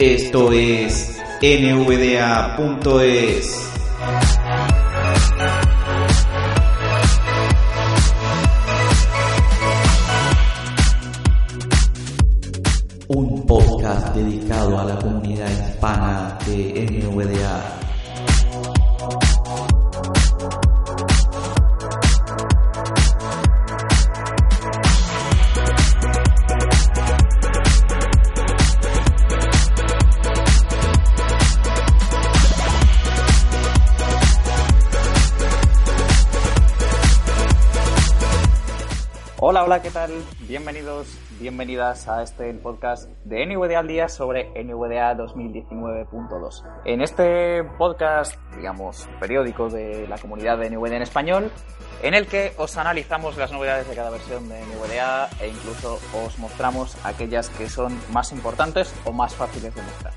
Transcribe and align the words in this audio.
Esto 0.00 0.50
es 0.50 1.20
nvda.es. 1.42 1.90
Un 13.08 13.46
podcast 13.46 14.14
dedicado 14.14 14.78
a 14.78 14.84
la 14.84 14.98
comunidad 14.98 15.50
hispana 15.50 16.38
de 16.46 16.86
NVDA. 16.86 17.79
Hola, 39.70 39.82
¿qué 39.82 39.90
tal? 39.92 40.10
Bienvenidos, 40.48 41.16
bienvenidas 41.38 42.08
a 42.08 42.24
este 42.24 42.52
podcast 42.54 43.08
de 43.24 43.46
NVDA 43.46 43.78
al 43.78 43.86
día 43.86 44.08
sobre 44.08 44.50
NVDA 44.64 45.16
2019.2. 45.16 46.64
En 46.86 47.00
este 47.00 47.62
podcast, 47.78 48.34
digamos, 48.56 49.08
periódico 49.20 49.68
de 49.68 50.08
la 50.08 50.18
comunidad 50.18 50.58
de 50.58 50.70
NVDA 50.70 50.96
en 50.96 51.02
español, 51.02 51.52
en 52.02 52.14
el 52.14 52.26
que 52.26 52.52
os 52.56 52.76
analizamos 52.78 53.36
las 53.36 53.52
novedades 53.52 53.88
de 53.88 53.94
cada 53.94 54.10
versión 54.10 54.48
de 54.48 54.60
NVDA 54.60 55.30
e 55.40 55.46
incluso 55.46 56.00
os 56.24 56.36
mostramos 56.40 56.96
aquellas 57.04 57.48
que 57.50 57.68
son 57.68 57.96
más 58.12 58.32
importantes 58.32 58.92
o 59.04 59.12
más 59.12 59.36
fáciles 59.36 59.72
de 59.72 59.82
mostrar. 59.82 60.14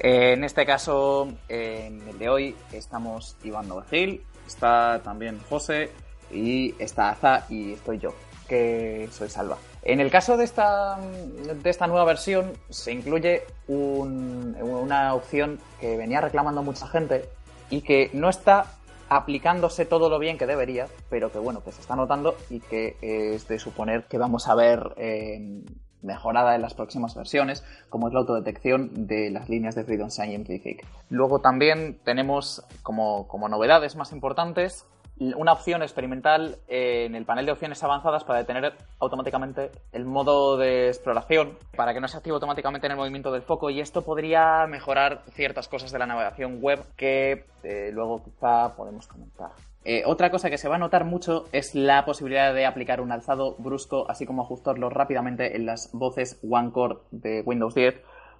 En 0.00 0.42
este 0.42 0.66
caso, 0.66 1.28
en 1.48 2.02
el 2.08 2.18
de 2.18 2.28
hoy, 2.28 2.56
estamos 2.72 3.36
Iván 3.44 3.68
Novagil, 3.68 4.24
está 4.44 5.02
también 5.04 5.38
José, 5.48 5.92
y 6.30 6.74
está 6.78 7.10
Aza 7.10 7.44
y 7.48 7.72
estoy 7.72 7.98
yo, 7.98 8.14
que 8.48 9.08
soy 9.10 9.28
Salva. 9.28 9.58
En 9.82 10.00
el 10.00 10.10
caso 10.10 10.36
de 10.36 10.44
esta, 10.44 10.98
de 10.98 11.70
esta 11.70 11.86
nueva 11.86 12.04
versión 12.04 12.52
se 12.68 12.92
incluye 12.92 13.42
una 13.68 15.14
opción 15.14 15.58
que 15.80 15.96
venía 15.96 16.20
reclamando 16.20 16.62
mucha 16.62 16.86
gente 16.88 17.28
y 17.70 17.82
que 17.82 18.10
no 18.12 18.28
está 18.28 18.66
aplicándose 19.08 19.86
todo 19.86 20.10
lo 20.10 20.18
bien 20.18 20.36
que 20.36 20.46
debería, 20.46 20.86
pero 21.08 21.32
que 21.32 21.38
bueno, 21.38 21.62
que 21.64 21.72
se 21.72 21.80
está 21.80 21.96
notando 21.96 22.36
y 22.50 22.60
que 22.60 22.96
es 23.00 23.48
de 23.48 23.58
suponer 23.58 24.04
que 24.04 24.18
vamos 24.18 24.48
a 24.48 24.54
ver 24.54 24.92
eh, 24.96 25.62
mejorada 26.02 26.54
en 26.54 26.62
las 26.62 26.74
próximas 26.74 27.14
versiones, 27.14 27.64
como 27.88 28.08
es 28.08 28.14
la 28.14 28.20
autodetección 28.20 29.06
de 29.06 29.30
las 29.30 29.48
líneas 29.48 29.74
de 29.74 29.84
Freedom 29.84 30.10
Scientific. 30.10 30.84
Luego 31.08 31.40
también 31.40 31.98
tenemos 32.04 32.62
como, 32.82 33.26
como 33.28 33.48
novedades 33.48 33.96
más 33.96 34.12
importantes 34.12 34.84
una 35.20 35.52
opción 35.52 35.82
experimental 35.82 36.58
en 36.68 37.14
el 37.14 37.24
panel 37.24 37.46
de 37.46 37.52
opciones 37.52 37.82
avanzadas 37.82 38.24
para 38.24 38.38
detener 38.40 38.74
automáticamente 38.98 39.70
el 39.92 40.04
modo 40.04 40.56
de 40.56 40.88
exploración, 40.88 41.58
para 41.76 41.94
que 41.94 42.00
no 42.00 42.08
se 42.08 42.16
active 42.16 42.34
automáticamente 42.34 42.86
en 42.86 42.92
el 42.92 42.98
movimiento 42.98 43.32
del 43.32 43.42
foco 43.42 43.70
y 43.70 43.80
esto 43.80 44.02
podría 44.02 44.66
mejorar 44.66 45.22
ciertas 45.32 45.68
cosas 45.68 45.90
de 45.92 45.98
la 45.98 46.06
navegación 46.06 46.60
web 46.60 46.84
que 46.96 47.44
eh, 47.62 47.90
luego 47.92 48.22
quizá 48.22 48.74
podemos 48.76 49.06
comentar. 49.06 49.50
Eh, 49.84 50.02
otra 50.04 50.30
cosa 50.30 50.50
que 50.50 50.58
se 50.58 50.68
va 50.68 50.76
a 50.76 50.78
notar 50.78 51.04
mucho 51.04 51.46
es 51.52 51.74
la 51.74 52.04
posibilidad 52.04 52.52
de 52.52 52.66
aplicar 52.66 53.00
un 53.00 53.12
alzado 53.12 53.54
brusco, 53.58 54.04
así 54.10 54.26
como 54.26 54.42
ajustarlo 54.42 54.90
rápidamente 54.90 55.56
en 55.56 55.66
las 55.66 55.90
voces 55.92 56.38
OneCore 56.42 56.96
de 57.10 57.42
Windows 57.46 57.74
10, 57.74 57.94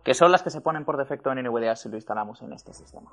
que 0.09 0.15
son 0.15 0.33
las 0.33 0.43
que 0.43 0.49
se 0.49 0.63
ponen 0.63 0.87
por 0.87 0.97
defecto 0.97 1.31
en 1.31 1.45
NVDA 1.45 1.77
si 1.77 1.91
lo 1.91 1.97
instalamos 1.97 2.41
en 2.41 2.55
este 2.55 2.73
sistema. 2.73 3.13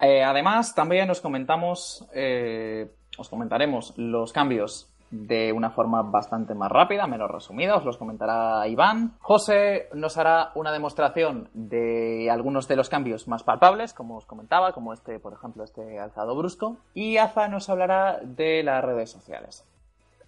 Eh, 0.00 0.24
además, 0.24 0.74
también 0.74 1.10
os 1.10 1.20
comentamos, 1.20 2.08
eh, 2.14 2.90
os 3.18 3.28
comentaremos 3.28 3.92
los 3.98 4.32
cambios 4.32 4.90
de 5.10 5.52
una 5.52 5.68
forma 5.68 6.00
bastante 6.00 6.54
más 6.54 6.72
rápida, 6.72 7.06
menos 7.06 7.30
resumida, 7.30 7.76
os 7.76 7.84
los 7.84 7.98
comentará 7.98 8.66
Iván. 8.66 9.18
José 9.20 9.90
nos 9.92 10.16
hará 10.16 10.52
una 10.54 10.72
demostración 10.72 11.50
de 11.52 12.30
algunos 12.30 12.66
de 12.66 12.76
los 12.76 12.88
cambios 12.88 13.28
más 13.28 13.42
palpables, 13.42 13.92
como 13.92 14.16
os 14.16 14.24
comentaba, 14.24 14.72
como 14.72 14.94
este, 14.94 15.20
por 15.20 15.34
ejemplo, 15.34 15.64
este 15.64 16.00
alzado 16.00 16.34
brusco. 16.34 16.78
Y 16.94 17.18
Aza 17.18 17.48
nos 17.48 17.68
hablará 17.68 18.20
de 18.22 18.62
las 18.62 18.82
redes 18.82 19.10
sociales. 19.10 19.68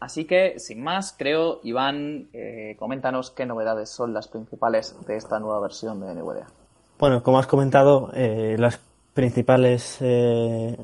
Así 0.04 0.26
que, 0.26 0.58
sin 0.58 0.84
más, 0.84 1.14
creo, 1.16 1.60
Iván, 1.62 2.28
eh, 2.34 2.76
coméntanos 2.78 3.30
qué 3.30 3.46
novedades 3.46 3.88
son 3.88 4.12
las 4.12 4.28
principales 4.28 4.94
de 5.06 5.16
esta 5.16 5.40
nueva 5.40 5.60
versión 5.60 5.98
de 5.98 6.14
NVDA. 6.14 6.46
Bueno, 6.98 7.22
como 7.22 7.38
has 7.38 7.46
comentado, 7.46 8.10
las 8.12 8.78
principales 9.14 9.98
eh, 10.00 10.76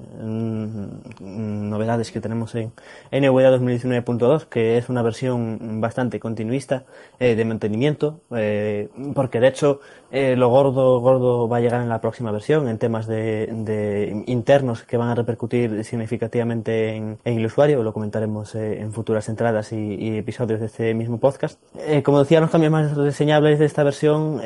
novedades 1.20 2.12
que 2.12 2.20
tenemos 2.20 2.54
en 2.54 2.72
NVDA 3.10 3.50
2019.2, 3.58 4.46
que 4.46 4.78
es 4.78 4.88
una 4.88 5.02
versión 5.02 5.80
bastante 5.80 6.20
continuista 6.20 6.84
eh, 7.18 7.34
de 7.34 7.44
mantenimiento, 7.44 8.20
eh, 8.30 8.88
porque 9.14 9.40
de 9.40 9.48
hecho 9.48 9.80
eh, 10.12 10.34
lo 10.34 10.48
gordo 10.48 10.98
gordo 10.98 11.48
va 11.48 11.58
a 11.58 11.60
llegar 11.60 11.80
en 11.82 11.88
la 11.88 12.00
próxima 12.00 12.32
versión 12.32 12.68
en 12.68 12.78
temas 12.78 13.06
de, 13.06 13.48
de 13.52 14.24
internos 14.26 14.82
que 14.82 14.96
van 14.96 15.08
a 15.08 15.14
repercutir 15.14 15.84
significativamente 15.84 16.96
en, 16.96 17.18
en 17.24 17.38
el 17.38 17.46
usuario, 17.46 17.84
lo 17.84 17.92
comentaremos 17.92 18.56
eh, 18.56 18.80
en 18.80 18.92
futuras 18.92 19.28
entradas 19.28 19.72
y, 19.72 19.76
y, 19.76 20.18
episodios 20.18 20.58
de 20.58 20.66
este 20.66 20.94
mismo 20.94 21.20
podcast. 21.20 21.60
Eh, 21.78 22.02
como 22.02 22.18
decía, 22.18 22.40
los 22.40 22.50
cambios 22.50 22.72
más 22.72 22.96
reseñables 22.96 23.60
de 23.60 23.66
esta 23.66 23.84
versión 23.84 24.40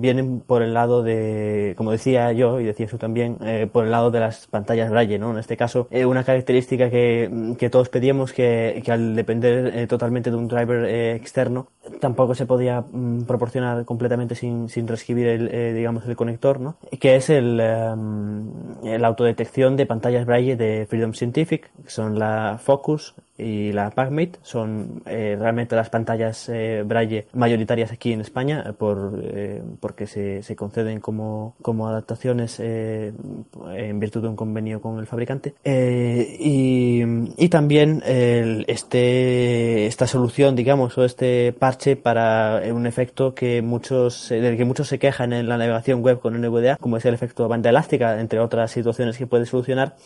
vienen 0.00 0.40
por 0.40 0.62
el 0.62 0.72
lado 0.72 1.02
de, 1.02 1.74
como 1.76 1.90
decía 1.90 2.32
yo 2.32 2.60
y 2.60 2.64
decía 2.64 2.86
eso 2.86 2.98
también, 2.98 3.11
también 3.12 3.36
eh, 3.44 3.68
por 3.70 3.84
el 3.84 3.90
lado 3.90 4.10
de 4.10 4.20
las 4.20 4.46
pantallas 4.46 4.90
braille, 4.90 5.18
¿no? 5.18 5.32
En 5.32 5.38
este 5.38 5.54
caso, 5.54 5.86
eh, 5.90 6.06
una 6.06 6.24
característica 6.24 6.88
que, 6.88 7.54
que, 7.58 7.68
todos 7.68 7.90
pedíamos 7.90 8.32
que, 8.32 8.80
que 8.82 8.90
al 8.90 9.14
depender 9.14 9.76
eh, 9.76 9.86
totalmente 9.86 10.30
de 10.30 10.36
un 10.36 10.48
driver 10.48 10.86
eh, 10.86 11.14
externo, 11.14 11.68
tampoco 12.00 12.34
se 12.34 12.46
podía 12.46 12.80
mm, 12.80 13.22
proporcionar 13.22 13.84
completamente 13.84 14.34
sin, 14.34 14.68
sin 14.68 14.86
reescribir 14.86 15.26
el, 15.26 15.48
eh, 15.52 15.72
digamos, 15.72 16.06
el 16.06 16.16
conector, 16.16 16.60
¿no? 16.60 16.76
Que 17.00 17.16
es 17.16 17.30
el, 17.30 17.56
la 17.56 19.06
autodetección 19.06 19.76
de 19.76 19.86
pantallas 19.86 20.26
braille 20.26 20.56
de 20.56 20.86
Freedom 20.88 21.12
Scientific, 21.12 21.70
que 21.82 21.90
son 21.90 22.18
la 22.18 22.58
Focus, 22.62 23.14
y 23.42 23.72
la 23.72 23.90
PacMate 23.90 24.38
son 24.42 25.02
eh, 25.06 25.36
realmente 25.38 25.74
las 25.74 25.90
pantallas 25.90 26.48
eh, 26.48 26.82
braille 26.84 27.26
mayoritarias 27.32 27.90
aquí 27.90 28.12
en 28.12 28.20
España 28.20 28.64
eh, 28.66 28.72
por, 28.72 29.20
eh, 29.22 29.62
porque 29.80 30.06
se, 30.06 30.42
se, 30.42 30.54
conceden 30.54 31.00
como, 31.00 31.54
como 31.62 31.88
adaptaciones 31.88 32.60
eh, 32.60 33.12
en 33.74 34.00
virtud 34.00 34.22
de 34.22 34.28
un 34.28 34.36
convenio 34.36 34.80
con 34.80 34.98
el 34.98 35.06
fabricante 35.06 35.54
y, 35.64 37.02
y 37.36 37.48
también 37.48 38.02
el, 38.04 38.64
este 38.68 39.86
esta 39.86 40.06
solución 40.06 40.54
digamos 40.54 40.96
o 40.98 41.04
este 41.04 41.52
parche 41.72 41.96
para 41.96 42.60
un 42.72 42.86
efecto 42.86 43.34
que 43.34 43.62
muchos 43.62 44.28
del 44.28 44.56
que 44.56 44.64
muchos 44.64 44.88
se 44.88 44.98
quejan 44.98 45.32
en 45.32 45.48
la 45.48 45.56
navegación 45.56 46.02
web 46.02 46.20
con 46.20 46.40
NVDA 46.40 46.76
como 46.76 46.96
es 46.96 47.04
el 47.04 47.14
efecto 47.14 47.48
banda 47.48 47.70
elástica 47.70 48.20
entre 48.20 48.40
otras 48.40 48.70
situaciones 48.70 49.16
que 49.16 49.26
puede 49.26 49.46
solucionar 49.46 49.96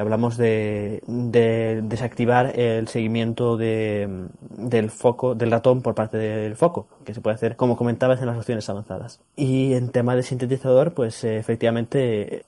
hablamos 0.00 0.36
de, 0.36 1.02
de 1.06 1.80
desactivar 1.82 2.58
el 2.58 2.88
seguimiento 2.88 3.56
de, 3.56 4.08
del 4.56 4.90
foco, 4.90 5.34
del 5.34 5.50
ratón 5.50 5.82
por 5.82 5.94
parte 5.94 6.16
del 6.16 6.56
foco, 6.56 6.86
que 7.04 7.14
se 7.14 7.20
puede 7.20 7.34
hacer, 7.34 7.56
como 7.56 7.76
comentabas, 7.76 8.20
en 8.20 8.26
las 8.26 8.36
opciones 8.36 8.68
avanzadas. 8.68 9.20
Y 9.36 9.74
en 9.74 9.90
tema 9.90 10.16
de 10.16 10.22
sintetizador, 10.22 10.94
pues 10.94 11.24
efectivamente, 11.24 12.44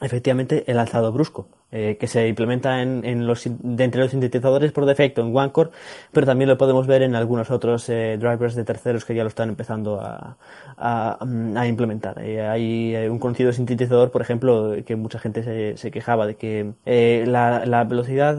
efectivamente 0.00 0.64
el 0.70 0.78
alzado 0.78 1.12
brusco 1.12 1.48
eh, 1.72 1.96
que 1.98 2.06
se 2.06 2.28
implementa 2.28 2.82
en, 2.82 3.04
en 3.04 3.26
los, 3.26 3.44
de 3.44 3.84
entre 3.84 4.00
los 4.00 4.10
sintetizadores 4.10 4.72
por 4.72 4.86
defecto 4.86 5.20
en 5.22 5.36
OneCore, 5.36 5.70
pero 6.12 6.26
también 6.26 6.48
lo 6.48 6.58
podemos 6.58 6.86
ver 6.86 7.02
en 7.02 7.14
algunos 7.14 7.50
otros 7.50 7.88
eh, 7.88 8.16
drivers 8.18 8.54
de 8.54 8.64
terceros 8.64 9.04
que 9.04 9.14
ya 9.14 9.22
lo 9.22 9.28
están 9.28 9.48
empezando 9.48 10.00
a, 10.00 10.36
a, 10.76 11.18
a 11.56 11.66
implementar. 11.66 12.22
Eh, 12.22 12.46
hay 12.46 12.94
eh, 12.94 13.10
un 13.10 13.18
conocido 13.18 13.52
sintetizador, 13.52 14.10
por 14.10 14.22
ejemplo, 14.22 14.76
que 14.84 14.96
mucha 14.96 15.18
gente 15.18 15.42
se, 15.42 15.76
se 15.76 15.90
quejaba 15.90 16.26
de 16.26 16.36
que 16.36 16.72
eh, 16.84 17.24
la, 17.26 17.64
la, 17.66 17.84
velocidad 17.84 18.38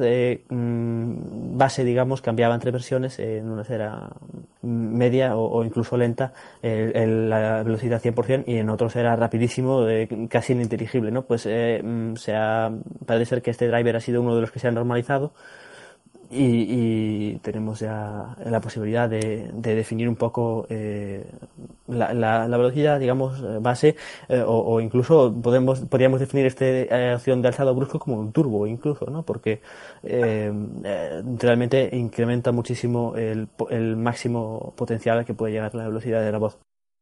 mm, 0.50 1.58
base, 1.58 1.84
digamos, 1.84 2.22
cambiaba 2.22 2.56
entre 2.56 2.72
versiones, 2.72 3.20
en 3.20 3.50
unas 3.50 3.70
era 3.70 4.10
media 4.68 5.36
o, 5.36 5.64
incluso 5.64 5.98
lenta 5.98 6.34
el, 6.62 7.30
la 7.30 7.64
velocidad 7.64 8.02
100% 8.02 8.44
y 8.48 8.58
en 8.58 8.70
otros 8.70 8.96
era 8.96 9.16
rapidísimo, 9.16 9.86
casi 10.30 10.54
ininteligible, 10.54 11.12
¿no? 11.12 11.24
Pues 11.24 11.46
mm, 11.46 12.16
se 12.16 12.36
ha 12.36 12.72
parece 13.06 13.26
ser 13.26 13.42
que 13.42 13.52
este 13.52 13.68
driver 13.68 13.96
ha 13.96 14.00
sido 14.02 14.22
uno 14.22 14.36
de 14.36 14.42
los 14.42 14.52
que 14.52 14.60
se 14.60 14.68
han 14.68 14.76
normalizado 14.76 15.34
y, 16.30 17.34
y 17.34 17.40
tenemos 17.40 17.80
ya 17.80 18.36
la 18.44 18.60
posibilidad 18.60 19.10
de, 19.10 19.50
de 19.54 19.76
definir 19.76 20.10
un 20.10 20.16
poco 20.16 20.66
eh, 20.70 21.26
la, 21.88 22.48
velocidad, 22.48 23.00
digamos, 23.00 23.62
base, 23.62 23.96
eh, 24.28 24.44
o, 24.46 24.80
incluso 24.82 25.34
podemos, 25.42 25.80
podríamos 25.82 26.20
definir 26.20 26.46
esta 26.46 26.66
eh, 26.66 27.16
opción 27.16 27.42
de 27.42 27.48
alzado 27.48 27.74
brusco 27.74 28.00
como 28.00 28.20
un 28.20 28.32
turbo, 28.32 28.68
incluso, 28.68 29.06
¿no? 29.06 29.24
Porque 29.24 29.62
eh, 30.04 30.52
eh, 30.84 31.24
realmente 31.40 31.90
incrementa 31.94 32.52
muchísimo 32.52 33.16
el, 33.16 33.48
el 33.70 33.96
máximo 33.96 34.74
potencial 34.76 35.26
que 35.26 35.34
puede 35.34 35.54
llegar 35.54 35.76
la 35.76 35.88
velocidad 35.88 36.22
de 36.22 36.32
la 36.32 36.38
voz. 36.38 36.58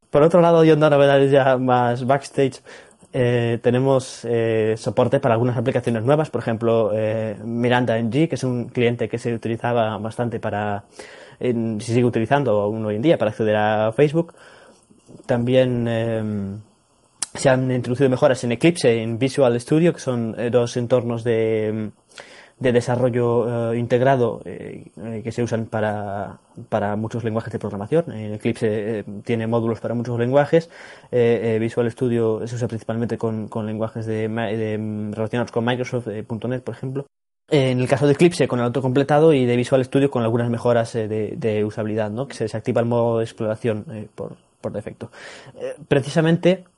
Por 0.09 0.23
otro 0.23 0.39
lado, 0.39 0.63
yendo 0.63 0.85
a 0.85 0.89
novedades 0.89 1.31
ya 1.31 1.57
más 1.57 2.05
backstage, 2.05 2.61
eh, 3.17 3.59
tenemos 3.61 4.25
eh, 4.25 4.75
soporte 4.77 5.21
para 5.21 5.35
algunas 5.35 5.55
aplicaciones 5.55 6.03
nuevas, 6.03 6.29
por 6.29 6.41
ejemplo, 6.41 6.91
eh, 6.93 7.37
Miranda 7.45 7.97
NG, 7.97 8.27
que 8.27 8.35
es 8.35 8.43
un 8.43 8.67
cliente 8.67 9.07
que 9.07 9.17
se 9.17 9.33
utilizaba 9.33 9.97
bastante 9.99 10.41
para, 10.41 10.83
se 11.39 11.79
sigue 11.79 12.03
utilizando 12.03 12.59
aún 12.59 12.85
hoy 12.85 12.97
en 12.97 13.01
día 13.01 13.17
para 13.17 13.31
acceder 13.31 13.55
a 13.55 13.93
Facebook. 13.93 14.33
También 15.25 15.85
eh, 15.87 16.57
se 17.35 17.49
han 17.49 17.71
introducido 17.71 18.09
mejoras 18.09 18.43
en 18.43 18.51
Eclipse 18.51 19.01
en 19.01 19.17
Visual 19.17 19.59
Studio, 19.61 19.93
que 19.93 20.01
son 20.01 20.35
eh, 20.37 20.49
dos 20.49 20.75
entornos 20.75 21.23
de, 21.23 21.91
de 22.59 22.71
desarrollo 22.71 23.73
eh, 23.73 23.77
integrado 23.77 24.41
eh, 24.45 24.85
eh, 24.97 25.21
que 25.23 25.31
se 25.31 25.43
usan 25.43 25.65
para, 25.65 26.39
para 26.69 26.95
muchos 26.95 27.23
lenguajes 27.23 27.51
de 27.51 27.59
programación. 27.59 28.11
Eclipse 28.11 29.03
tiene 29.25 29.45
módulos 29.47 29.81
para 29.81 29.93
muchos 29.93 30.17
lenguajes. 30.17 30.69
Visual 31.11 31.91
Studio 31.91 32.47
se 32.47 32.55
usa 32.55 32.67
principalmente 32.67 33.17
con, 33.17 33.49
con 33.49 33.65
lenguajes 33.65 34.05
de, 34.05 34.29
mm, 34.29 35.11
relacionados 35.13 35.51
con 35.51 35.65
Microsoft, 35.65 36.07
.NET, 36.07 36.63
por 36.63 36.75
ejemplo. 36.75 37.05
En 37.49 37.79
el 37.79 37.87
caso 37.87 38.07
de 38.07 38.13
Eclipse 38.13 38.47
con 38.47 38.59
el 38.59 38.65
autocompletado 38.65 39.33
y 39.33 39.45
de 39.45 39.55
Visual 39.55 39.83
Studio 39.85 40.09
con 40.09 40.23
algunas 40.23 40.49
mejoras 40.49 40.93
de, 40.93 41.63
usabilidad, 41.65 42.09
¿no? 42.09 42.27
que 42.27 42.33
se 42.33 42.45
desactiva 42.45 42.81
el 42.81 42.87
modo 42.87 43.19
de 43.19 43.25
exploración 43.25 43.85
por, 44.15 44.37
por 44.61 44.71
defecto. 44.71 45.11
Precisamente 45.87 46.51
en 46.51 46.74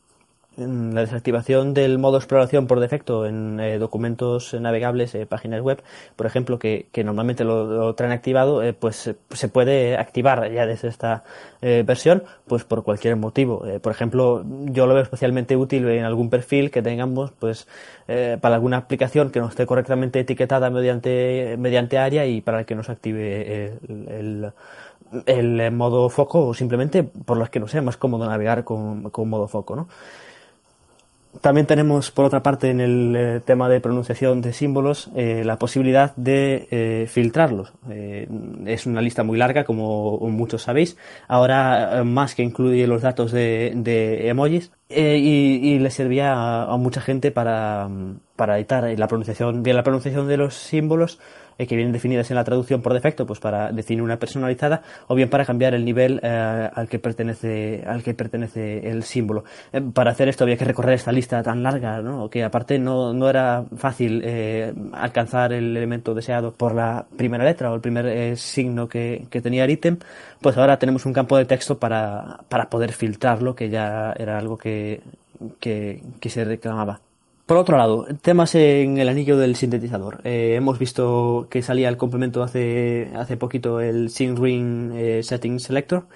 la 0.57 1.01
desactivación 1.01 1.75
del 1.75 1.99
modo 1.99 2.17
exploración 2.17 2.65
por 2.65 2.79
defecto 2.79 3.27
en 3.27 3.59
eh, 3.59 3.77
documentos 3.77 4.55
navegables, 4.55 5.13
eh, 5.13 5.27
páginas 5.27 5.61
web, 5.61 5.83
por 6.15 6.25
ejemplo, 6.25 6.57
que, 6.57 6.87
que 6.91 7.03
normalmente 7.03 7.43
lo, 7.43 7.93
traen 7.93 8.11
activado, 8.11 8.63
eh, 8.63 8.73
pues 8.73 9.15
se 9.29 9.47
puede 9.49 9.97
activar 9.97 10.51
ya 10.51 10.65
desde 10.65 10.87
esta 10.87 11.23
versión, 11.61 12.23
pues 12.47 12.63
por 12.63 12.83
cualquier 12.83 13.15
motivo. 13.15 13.63
Por 13.81 13.91
ejemplo, 13.91 14.45
yo 14.65 14.85
lo 14.85 14.93
veo 14.93 15.03
especialmente 15.03 15.57
útil 15.57 15.87
en 15.89 16.05
algún 16.05 16.29
perfil 16.29 16.69
que 16.69 16.83
tengamos, 16.83 17.31
pues 17.31 17.67
para 18.05 18.55
alguna 18.55 18.77
aplicación 18.77 19.31
que 19.31 19.39
no 19.39 19.49
esté 19.49 19.65
correctamente 19.65 20.19
etiquetada 20.19 20.69
mediante 20.69 21.55
mediante 21.57 21.97
área 21.97 22.27
y 22.27 22.41
para 22.41 22.63
que 22.63 22.75
nos 22.75 22.89
active 22.89 23.73
el, 23.89 24.07
el 24.07 24.51
el 25.25 25.71
modo 25.71 26.09
foco 26.09 26.47
o 26.47 26.53
simplemente 26.53 27.03
por 27.03 27.37
los 27.37 27.49
que 27.49 27.59
no 27.59 27.67
sea 27.67 27.81
más 27.81 27.97
cómodo 27.97 28.27
navegar 28.27 28.63
con, 28.63 29.09
con 29.09 29.29
modo 29.29 29.47
foco, 29.47 29.75
¿no? 29.75 29.87
También 31.41 31.67
tenemos, 31.67 32.11
por 32.11 32.25
otra 32.25 32.41
parte, 32.41 32.69
en 32.69 32.79
el 32.81 33.15
eh, 33.15 33.41
tema 33.43 33.69
de 33.69 33.79
pronunciación 33.79 34.41
de 34.41 34.53
símbolos, 34.53 35.09
eh, 35.15 35.43
la 35.45 35.57
posibilidad 35.57 36.15
de 36.15 36.67
eh, 36.71 37.05
filtrarlos. 37.07 37.73
Eh, 37.89 38.27
es 38.65 38.85
una 38.85 39.01
lista 39.01 39.23
muy 39.23 39.37
larga, 39.37 39.63
como 39.63 40.19
muchos 40.29 40.63
sabéis. 40.63 40.97
Ahora, 41.27 41.99
eh, 41.99 42.03
más 42.03 42.35
que 42.35 42.43
incluye 42.43 42.87
los 42.87 43.01
datos 43.01 43.31
de, 43.31 43.73
de 43.75 44.29
emojis. 44.29 44.71
eh, 44.89 45.17
y, 45.17 45.73
y 45.73 45.79
le 45.79 45.89
servía 45.91 46.33
a, 46.33 46.73
a 46.73 46.77
mucha 46.77 47.01
gente 47.01 47.31
para, 47.31 47.89
para 48.35 48.57
editar 48.57 48.87
la 48.97 49.07
pronunciación, 49.07 49.63
bien 49.63 49.75
la 49.75 49.83
pronunciación 49.83 50.27
de 50.27 50.37
los 50.37 50.53
símbolos, 50.55 51.19
eh, 51.57 51.67
que 51.67 51.75
vienen 51.75 51.93
definidas 51.93 52.29
en 52.31 52.35
la 52.35 52.43
traducción 52.43 52.81
por 52.81 52.93
defecto, 52.93 53.25
pues 53.25 53.39
para 53.39 53.71
definir 53.71 54.03
una 54.03 54.17
personalizada, 54.17 54.81
o 55.07 55.15
bien 55.15 55.29
para 55.29 55.45
cambiar 55.45 55.73
el 55.73 55.85
nivel 55.85 56.19
eh, 56.23 56.69
al 56.73 56.87
que 56.87 56.99
pertenece 56.99 57.83
al 57.85 58.03
que 58.03 58.13
pertenece 58.13 58.89
el 58.89 59.03
símbolo. 59.03 59.43
Eh, 59.73 59.81
para 59.93 60.11
hacer 60.11 60.27
esto 60.29 60.43
había 60.43 60.57
que 60.57 60.65
recorrer 60.65 60.95
esta 60.95 61.11
lista 61.11 61.41
tan 61.43 61.63
larga, 61.63 62.01
¿no? 62.01 62.29
que 62.29 62.43
aparte 62.43 62.79
no, 62.79 63.13
no 63.13 63.29
era 63.29 63.65
fácil 63.75 64.21
eh, 64.23 64.73
alcanzar 64.93 65.53
el 65.53 65.75
elemento 65.75 66.13
deseado 66.13 66.53
por 66.53 66.75
la 66.75 67.05
primera 67.17 67.43
letra 67.43 67.71
o 67.71 67.75
el 67.75 67.81
primer 67.81 68.37
signo 68.37 68.87
que, 68.87 69.27
que 69.29 69.41
tenía 69.41 69.65
el 69.65 69.71
ítem, 69.71 69.97
pues 70.41 70.57
ahora 70.57 70.77
tenemos 70.77 71.05
un 71.05 71.13
campo 71.13 71.37
de 71.37 71.45
texto 71.45 71.77
para, 71.79 72.39
para 72.49 72.69
poder 72.69 72.91
filtrarlo, 72.91 73.55
que 73.55 73.69
ya 73.69 74.13
era 74.17 74.37
algo 74.37 74.57
que, 74.57 75.01
que 75.59 76.29
se 76.29 76.45
reclamaba. 76.45 77.01
Por 77.47 77.57
otro 77.57 77.77
lado, 77.77 78.05
temas 78.21 78.55
en 78.55 78.97
el 78.97 79.07
anillo 79.07 79.37
del 79.37 79.55
sintetizador. 79.55 80.19
Eh, 80.25 80.55
hemos 80.55 80.77
visto 80.77 81.47
que 81.49 81.61
salía 81.61 81.87
el 81.87 81.95
complemento 81.95 82.43
hace, 82.43 83.09
hace 83.15 83.37
poquito 83.37 83.79
el 83.79 84.09
SyncRing 84.09 84.91
eh, 84.93 85.23
Setting 85.23 85.59
Selector. 85.61 86.07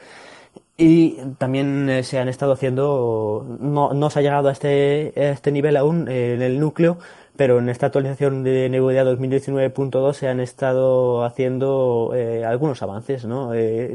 Y 0.78 1.18
también 1.38 1.90
eh, 1.90 2.04
se 2.04 2.18
han 2.20 2.28
estado 2.28 2.54
haciendo, 2.54 3.46
no, 3.60 3.94
no 3.94 4.10
se 4.10 4.20
ha 4.20 4.22
llegado 4.24 4.50
a 4.50 4.52
este, 4.52 5.14
a 5.16 5.30
este 5.30 5.52
nivel 5.52 5.78
aún 5.78 6.08
eh, 6.10 6.34
en 6.34 6.42
el 6.42 6.60
núcleo, 6.60 6.98
pero 7.36 7.60
en 7.60 7.70
esta 7.70 7.86
actualización 7.86 8.44
de 8.44 8.68
NVDA 8.68 9.04
2019.2 9.06 10.14
se 10.14 10.28
han 10.28 10.40
estado 10.40 11.24
haciendo 11.24 12.14
eh, 12.16 12.44
algunos 12.46 12.82
avances, 12.82 13.26
¿no? 13.26 13.52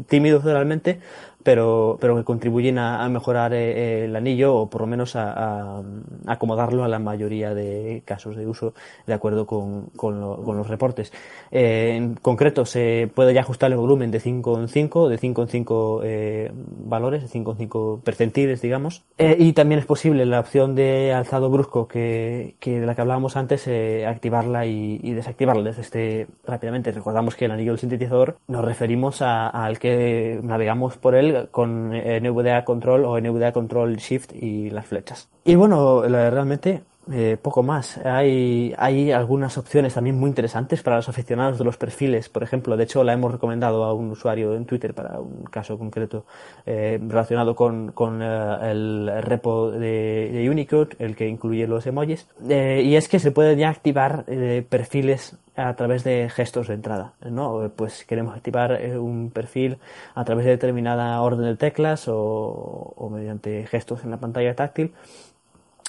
Tímidos 0.09 0.45
realmente, 0.45 1.01
pero, 1.47 1.97
pero 2.01 2.17
que 2.17 2.25
contribuyen 2.25 2.77
a, 2.77 3.09
mejorar 3.09 3.55
eh, 3.55 4.07
el 4.07 4.17
anillo 4.17 4.53
o 4.57 4.67
por 4.69 4.81
lo 4.81 4.89
menos 4.89 5.15
a, 5.15 5.81
acomodarlo 6.27 6.83
a 6.83 6.89
la 6.89 6.99
mayoría 6.99 7.55
de 7.55 8.03
casos 8.05 8.35
de 8.35 8.49
uso 8.49 8.75
de 9.07 9.15
acuerdo 9.15 9.47
con, 9.47 9.83
con, 9.95 10.21
lo- 10.21 10.43
con 10.43 10.57
los 10.57 10.67
reportes. 10.67 11.13
Eh, 11.53 11.93
en 11.97 12.15
concreto, 12.17 12.65
se 12.67 13.09
puede 13.15 13.33
ya 13.33 13.43
ajustar 13.43 13.71
el 13.71 13.77
volumen 13.77 14.11
de 14.11 14.19
5 14.19 14.59
en 14.59 14.67
5, 14.67 15.09
de 15.09 15.19
5 15.19 15.43
en 15.43 15.49
5 15.49 16.01
eh, 16.03 16.51
valores, 16.85 17.23
de 17.23 17.29
5 17.29 17.53
en 17.53 17.59
5 17.59 18.01
percentiles, 18.03 18.61
digamos. 18.61 19.05
Eh, 19.17 19.37
y 19.39 19.53
también 19.53 19.79
es 19.79 19.87
posible 19.87 20.27
la 20.27 20.41
opción 20.41 20.75
de 20.75 21.13
alzado 21.13 21.49
brusco 21.49 21.87
que, 21.87 22.57
que 22.59 22.81
de 22.81 22.87
la 22.87 22.97
que 22.97 23.03
hablábamos 23.03 23.37
antes, 23.37 23.69
eh, 23.69 24.05
activarla 24.05 24.67
y, 24.67 24.99
y 25.01 25.13
desactivarla 25.13 25.63
desde 25.63 25.83
este 25.83 26.27
rápidamente. 26.45 26.91
Recordamos 26.91 27.37
que 27.37 27.45
el 27.45 27.53
anillo 27.53 27.71
del 27.71 27.79
sintetizador 27.79 28.39
nos 28.49 28.65
referimos 28.65 29.23
al 29.23 29.79
que 29.79 30.41
navegamos 30.43 30.97
por 30.97 31.15
él 31.15 31.36
con 31.51 31.91
NVDA 31.91 32.65
Control 32.65 33.05
o 33.05 33.21
NVDA 33.21 33.53
Control 33.53 33.97
Shift 33.97 34.33
y 34.35 34.71
las 34.71 34.87
flechas. 34.87 35.29
Y 35.45 35.55
bueno, 35.55 36.03
realmente 36.03 36.83
eh, 37.13 37.37
poco 37.41 37.63
más. 37.63 37.99
Hay, 37.99 38.75
hay 38.79 39.13
algunas 39.13 39.57
opciones 39.59 39.95
también 39.95 40.19
muy 40.19 40.29
interesantes 40.29 40.83
para 40.83 40.97
los 40.97 41.09
aficionados 41.09 41.59
de 41.59 41.65
los 41.65 41.77
perfiles. 41.77 42.29
Por 42.29 42.43
ejemplo, 42.43 42.77
de 42.77 42.85
hecho, 42.85 43.05
la 43.05 43.13
hemos 43.13 43.33
recomendado 43.33 43.85
a 43.85 43.93
un 43.93 44.11
usuario 44.11 44.55
en 44.55 44.65
Twitter 44.65 44.95
para 44.95 45.21
un 45.21 45.45
caso 45.45 45.79
concreto 45.79 46.25
eh, 46.65 46.99
relacionado 47.01 47.55
con, 47.55 47.93
con 47.93 48.21
eh, 48.23 48.71
el 48.71 49.23
repo 49.23 49.71
de, 49.71 50.31
de 50.33 50.51
Unicode, 50.51 50.97
el 50.99 51.15
que 51.15 51.29
incluye 51.29 51.67
los 51.67 51.87
emojis. 51.87 52.27
Eh, 52.49 52.83
y 52.85 52.97
es 52.97 53.09
que 53.09 53.19
se 53.19 53.31
pueden 53.31 53.59
ya 53.59 53.69
activar 53.69 54.25
perfiles 54.69 55.37
a 55.55 55.75
través 55.75 56.05
de 56.05 56.29
gestos 56.29 56.69
de 56.69 56.75
entrada, 56.75 57.15
¿no? 57.31 57.71
Pues 57.75 58.05
queremos 58.05 58.37
activar 58.37 58.79
un 58.99 59.31
perfil 59.31 59.79
a 60.15 60.25
través 60.25 60.45
de 60.45 60.51
determinada 60.51 61.21
orden 61.23 61.47
de 61.47 61.57
teclas 61.57 62.07
o 62.09 63.11
mediante 63.11 63.67
gestos 63.67 64.05
en 64.05 64.11
la 64.11 64.19
pantalla 64.19 64.55
táctil. 64.55 64.93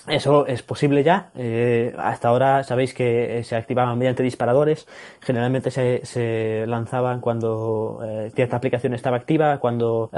Eso 0.08 0.48
es 0.48 0.64
posible 0.64 1.04
ya. 1.04 1.32
Eh, 1.36 1.94
hasta 1.98 2.30
ahora 2.30 2.64
sabéis 2.64 2.94
que 2.94 3.40
eh, 3.40 3.44
se 3.44 3.56
activaban 3.56 3.98
mediante 3.98 4.24
disparadores. 4.24 4.88
Generalmente 5.20 5.70
se, 5.70 6.06
se 6.06 6.66
lanzaban 6.66 7.20
cuando 7.20 8.00
eh, 8.04 8.32
cierta 8.34 8.56
aplicación 8.56 8.94
estaba 8.94 9.18
activa, 9.18 9.60
cuando 9.60 10.10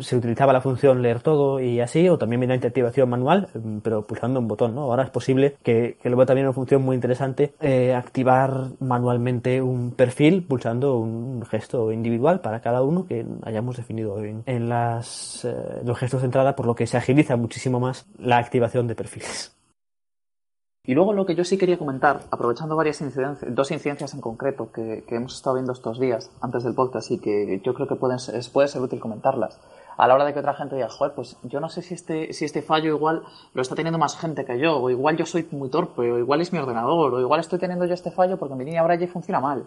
se 0.00 0.16
utilizaba 0.16 0.52
la 0.52 0.60
función 0.60 1.02
leer 1.02 1.20
todo 1.20 1.60
y 1.60 1.80
así, 1.80 2.08
o 2.08 2.18
también 2.18 2.40
mediante 2.40 2.66
activación 2.66 3.08
manual, 3.08 3.48
mm, 3.54 3.78
pero 3.78 4.06
pulsando 4.06 4.40
un 4.40 4.48
botón. 4.48 4.74
¿no? 4.74 4.82
Ahora 4.82 5.04
es 5.04 5.10
posible 5.10 5.56
que, 5.62 5.96
que 6.02 6.08
luego 6.08 6.26
también 6.26 6.46
una 6.46 6.54
función 6.54 6.82
muy 6.82 6.94
interesante, 6.94 7.54
activar 7.94 8.68
manualmente 8.80 9.62
un 9.62 9.92
perfil 9.92 10.42
pulsando 10.42 10.98
un 10.98 11.44
gesto 11.46 11.92
individual 11.92 12.40
para 12.40 12.60
cada 12.60 12.82
uno 12.82 13.06
que 13.06 13.24
hayamos 13.42 13.76
definido 13.76 14.22
en, 14.22 14.42
en 14.46 14.68
las, 14.68 15.46
los 15.84 15.98
gestos 15.98 16.22
de 16.22 16.26
entrada, 16.26 16.56
por 16.56 16.66
lo 16.66 16.74
que 16.74 16.86
se 16.86 16.96
agiliza 16.96 17.36
muchísimo 17.36 17.80
más 17.80 18.06
la 18.18 18.38
activación 18.38 18.86
de 18.86 18.94
Y 20.84 20.94
luego 20.94 21.12
lo 21.12 21.26
que 21.26 21.34
yo 21.34 21.44
sí 21.44 21.58
quería 21.58 21.78
comentar, 21.78 22.22
aprovechando 22.30 22.74
varias 22.74 23.00
incidencias, 23.00 23.54
dos 23.54 23.70
incidencias 23.70 24.14
en 24.14 24.20
concreto 24.20 24.72
que, 24.72 25.04
que 25.06 25.16
hemos 25.16 25.36
estado 25.36 25.54
viendo 25.54 25.72
estos 25.72 26.00
días 26.00 26.30
antes 26.40 26.64
del 26.64 26.74
podcast 26.74 27.10
y 27.10 27.18
que 27.18 27.60
yo 27.62 27.74
creo 27.74 27.86
que 27.86 27.96
pueden 27.96 28.18
puede 28.52 28.68
ser 28.68 28.80
útil 28.80 28.98
comentarlas. 28.98 29.60
A 29.98 30.08
la 30.08 30.14
hora 30.14 30.24
de 30.24 30.32
que 30.32 30.38
otra 30.38 30.54
gente 30.54 30.76
diga, 30.76 30.88
joder, 30.88 31.12
pues 31.14 31.36
yo 31.42 31.60
no 31.60 31.68
sé 31.68 31.82
si 31.82 31.92
este, 31.92 32.32
si 32.32 32.46
este 32.46 32.62
fallo 32.62 32.88
igual 32.88 33.22
lo 33.52 33.60
está 33.60 33.74
teniendo 33.74 33.98
más 33.98 34.16
gente 34.16 34.46
que 34.46 34.58
yo, 34.58 34.78
o 34.78 34.88
igual 34.88 35.18
yo 35.18 35.26
soy 35.26 35.46
muy 35.50 35.68
torpe, 35.68 36.10
o 36.10 36.18
igual 36.18 36.40
es 36.40 36.52
mi 36.52 36.58
ordenador, 36.58 37.12
o 37.12 37.20
igual 37.20 37.40
estoy 37.40 37.58
teniendo 37.58 37.84
yo 37.84 37.92
este 37.92 38.10
fallo 38.10 38.38
porque 38.38 38.54
mi 38.54 38.64
línea 38.64 38.82
Braille 38.82 39.06
funciona 39.06 39.40
mal. 39.40 39.66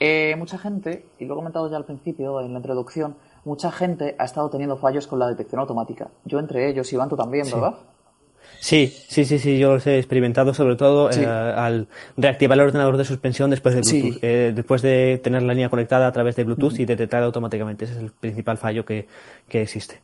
Eh, 0.00 0.34
mucha 0.38 0.56
gente, 0.56 1.06
y 1.18 1.26
lo 1.26 1.34
he 1.34 1.36
comentado 1.36 1.70
ya 1.70 1.76
al 1.76 1.84
principio 1.84 2.40
en 2.40 2.54
la 2.54 2.58
introducción, 2.58 3.16
mucha 3.44 3.70
gente 3.70 4.16
ha 4.18 4.24
estado 4.24 4.48
teniendo 4.48 4.78
fallos 4.78 5.06
con 5.06 5.18
la 5.18 5.28
detección 5.28 5.60
automática. 5.60 6.08
Yo 6.24 6.38
entre 6.38 6.68
ellos, 6.68 6.90
Iván, 6.92 7.10
tú 7.10 7.16
también, 7.16 7.44
¿verdad? 7.44 7.74
Sí, 7.78 7.93
sí, 8.68 9.24
sí, 9.24 9.38
sí, 9.38 9.58
yo 9.58 9.74
los 9.74 9.86
he 9.86 9.98
experimentado 9.98 10.54
sobre 10.54 10.76
todo 10.76 11.12
Sí. 11.12 11.20
eh, 11.22 11.26
al 11.26 11.86
reactivar 12.16 12.56
el 12.58 12.64
ordenador 12.66 12.96
de 12.96 13.04
suspensión 13.04 13.50
después 13.50 13.74
de 13.74 13.80
Bluetooth, 13.82 14.14
Sí. 14.14 14.18
eh, 14.22 14.52
después 14.54 14.82
de 14.82 15.20
tener 15.22 15.42
la 15.42 15.52
línea 15.52 15.68
conectada 15.68 16.06
a 16.06 16.12
través 16.12 16.36
de 16.36 16.44
Bluetooth 16.44 16.78
y 16.78 16.84
detectar 16.84 17.22
automáticamente. 17.22 17.84
Ese 17.84 17.94
es 17.94 18.00
el 18.00 18.10
principal 18.10 18.56
fallo 18.58 18.84
que, 18.84 19.06
que 19.48 19.62
existe. 19.62 20.00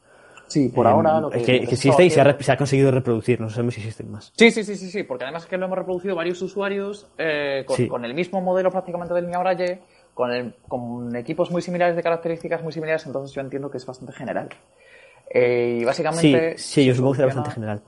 Sí, 0.47 0.69
por 0.69 0.85
Eh, 0.87 0.91
ahora 0.91 1.21
lo 1.21 1.31
que, 1.31 1.39
que, 1.43 1.61
que 1.61 1.75
existe 1.75 2.05
y 2.05 2.11
se 2.11 2.21
ha, 2.21 2.37
se 2.41 2.57
conseguido 2.57 2.91
reproducir, 2.91 3.41
no 3.41 3.49
sabemos 3.51 3.75
si 3.75 3.81
existen 3.81 4.11
más. 4.11 4.33
Sí, 4.37 4.51
sí, 4.51 4.65
sí, 4.65 4.75
sí, 4.77 4.91
sí, 4.91 5.05
porque 5.05 5.25
además 5.25 5.45
es 5.45 5.49
que 5.49 5.57
lo 5.57 5.67
hemos 5.67 5.79
reproducido 5.79 6.17
varios 6.17 6.43
usuarios 6.43 7.07
eh, 7.19 7.63
con, 7.67 7.77
Sí. 7.77 7.87
con 7.89 8.05
el 8.05 8.15
mismo 8.15 8.41
modelo 8.41 8.71
prácticamente 8.71 9.15
de 9.15 9.23
línea 9.23 9.39
Braille, 9.39 9.81
con, 10.13 10.33
el- 10.33 10.55
con 10.67 11.15
equipos 11.15 11.51
muy 11.53 11.63
similares 11.63 11.95
de 11.95 12.03
características 12.03 12.63
muy 12.65 12.73
similares, 12.73 13.07
entonces 13.07 13.33
yo 13.35 13.41
entiendo 13.41 13.71
que 13.71 13.77
es 13.79 13.87
bastante 13.87 14.13
general. 14.13 14.49
Eh, 15.33 15.79
y 15.81 15.85
básicamente... 15.85 16.59
Sí, 16.59 16.83
sí, 16.83 16.85
yo 16.85 16.95
supongo 16.95 17.13
que 17.13 17.17
será 17.19 17.27
bastante 17.27 17.51
general. 17.53 17.83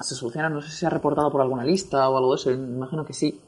Se 0.00 0.14
soluciona, 0.14 0.48
no 0.48 0.60
sé 0.60 0.70
si 0.70 0.78
se 0.78 0.86
ha 0.86 0.90
reportado 0.90 1.30
por 1.30 1.40
alguna 1.40 1.64
lista 1.64 2.08
o 2.08 2.16
algo 2.16 2.34
de 2.34 2.40
eso, 2.40 2.50
imagino 2.50 3.04
que 3.04 3.12
sí. 3.12 3.40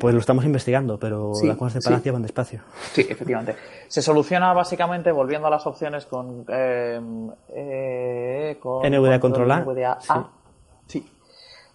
Pues 0.00 0.12
lo 0.12 0.20
estamos 0.20 0.44
investigando, 0.44 0.98
pero 0.98 1.32
las 1.44 1.56
cosas 1.56 1.74
de 1.74 1.80
Palacio 1.82 2.12
van 2.12 2.22
despacio. 2.22 2.60
Sí, 2.92 3.06
efectivamente. 3.08 3.56
Se 3.88 4.02
soluciona 4.02 4.52
básicamente 4.52 5.12
volviendo 5.12 5.46
a 5.46 5.50
las 5.50 5.66
opciones 5.66 6.06
con, 6.06 6.44
eh, 6.48 7.00
eh, 7.54 8.56
con 8.60 8.82
NVDA 8.90 9.20
controlar. 9.20 9.64
NVDA 9.64 9.98
A. 10.08 10.28
Sí. 10.86 11.06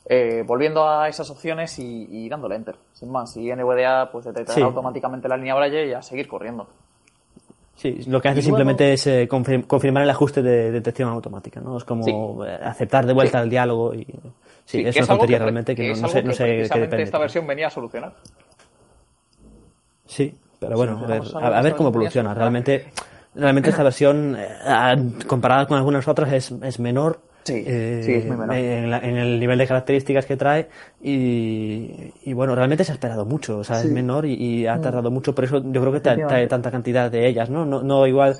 Eh, 0.06 0.44
volviendo 0.46 0.88
a 0.88 1.08
esas 1.08 1.30
opciones 1.30 1.78
y, 1.80 2.28
dándole 2.30 2.56
enter, 2.56 2.76
sin 2.94 3.10
más. 3.10 3.36
Y 3.38 3.54
NVDA 3.54 4.12
pues 4.12 4.26
detectará 4.26 4.66
automáticamente 4.66 5.28
la 5.28 5.38
línea 5.38 5.56
Braille 5.56 5.88
y 5.88 5.94
a 5.94 6.02
seguir 6.02 6.28
corriendo. 6.28 6.68
Sí, 7.78 8.00
lo 8.08 8.20
que 8.20 8.30
hace 8.30 8.42
simplemente 8.42 8.94
es 8.94 9.06
eh, 9.06 9.28
confirmar 9.28 10.02
el 10.02 10.10
ajuste 10.10 10.42
de 10.42 10.72
detección 10.72 11.10
automática, 11.10 11.62
¿no? 11.62 11.78
Es 11.78 11.84
como 11.84 12.44
eh, 12.44 12.60
aceptar 12.60 13.06
de 13.06 13.14
vuelta 13.14 13.40
el 13.40 13.52
diálogo 13.52 13.94
y 13.94 14.04
sí, 14.66 14.82
es 14.84 14.98
una 14.98 15.06
tontería 15.06 15.38
realmente 15.38 15.76
que, 15.76 15.90
no, 15.90 16.08
sé, 16.08 16.24
no 16.24 16.34
sé 16.34 16.68
qué 16.72 16.80
depende. 16.80 17.04
esta 17.04 17.20
versión 17.20 17.46
venía 17.46 17.68
a 17.68 17.70
solucionar. 17.70 18.16
Sí, 20.08 20.36
pero 20.60 20.76
bueno, 20.76 21.00
a 21.04 21.08
ver, 21.08 21.22
a, 21.40 21.62
ver 21.62 21.76
cómo 21.76 21.90
evoluciona. 21.90 22.34
Realmente, 22.34 22.88
realmente 23.36 23.70
esta 23.70 23.84
versión, 23.84 24.36
eh, 24.36 24.98
comparada 25.28 25.68
con 25.68 25.78
algunas 25.78 26.08
otras, 26.08 26.34
es, 26.34 26.52
es 26.64 26.80
menor 26.80 27.20
Sí, 27.48 27.64
sí, 27.64 28.14
es 28.14 28.26
muy 28.26 28.36
menor. 28.36 28.56
En, 28.56 29.18
el 29.18 29.40
nivel 29.40 29.58
de 29.58 29.68
características 29.68 30.26
que 30.26 30.36
trae 30.36 30.68
y, 31.02 32.12
y, 32.26 32.34
bueno, 32.34 32.56
realmente 32.56 32.84
se 32.84 32.92
ha 32.92 32.96
esperado 32.96 33.24
mucho, 33.24 33.60
o 33.60 33.64
sea, 33.64 33.82
es 33.82 33.92
menor 33.92 34.26
y, 34.26 34.66
ha 34.66 34.78
mm. 34.78 34.82
tardado 34.82 35.12
mucho, 35.12 35.36
por 35.36 35.44
eso 35.44 35.62
yo 35.64 35.82
creo 35.82 35.94
que 35.94 36.00
trae, 36.00 36.48
tanta 36.48 36.72
cantidad 36.72 37.12
de 37.12 37.28
ellas, 37.28 37.50
¿no? 37.52 37.66
No, 37.66 37.84
no 37.84 38.08
igual 38.08 38.36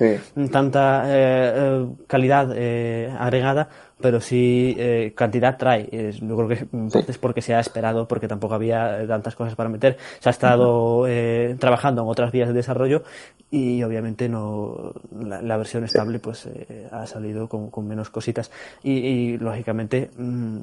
tanta 0.50 1.04
eh, 1.06 1.52
eh, 1.54 1.86
calidad 2.08 2.50
eh, 2.54 3.14
agregada, 3.16 3.68
pero 4.00 4.20
sí 4.20 4.74
eh, 4.78 5.12
cantidad 5.14 5.56
trae. 5.56 6.12
yo 6.20 6.36
creo 6.36 6.48
que 6.48 7.10
es 7.10 7.18
porque 7.18 7.42
se 7.42 7.54
ha 7.54 7.60
esperado, 7.60 8.06
porque 8.06 8.28
tampoco 8.28 8.54
había 8.54 9.06
tantas 9.06 9.34
cosas 9.34 9.54
para 9.54 9.68
meter. 9.68 9.96
Se 10.20 10.28
ha 10.28 10.30
estado 10.30 11.06
eh, 11.08 11.56
trabajando 11.58 12.02
en 12.02 12.08
otras 12.08 12.30
vías 12.32 12.48
de 12.48 12.54
desarrollo 12.54 13.02
y 13.50 13.82
obviamente 13.82 14.28
no 14.28 14.92
la, 15.20 15.56
versión 15.56 15.82
estable 15.84 16.18
pues 16.18 16.46
eh, 16.46 16.86
ha 16.92 17.06
salido 17.06 17.48
con, 17.48 17.70
con 17.70 17.88
menos 17.88 18.10
cositas 18.10 18.50
y, 18.82 19.38
lógicamente 19.38 20.10
mm, 20.16 20.58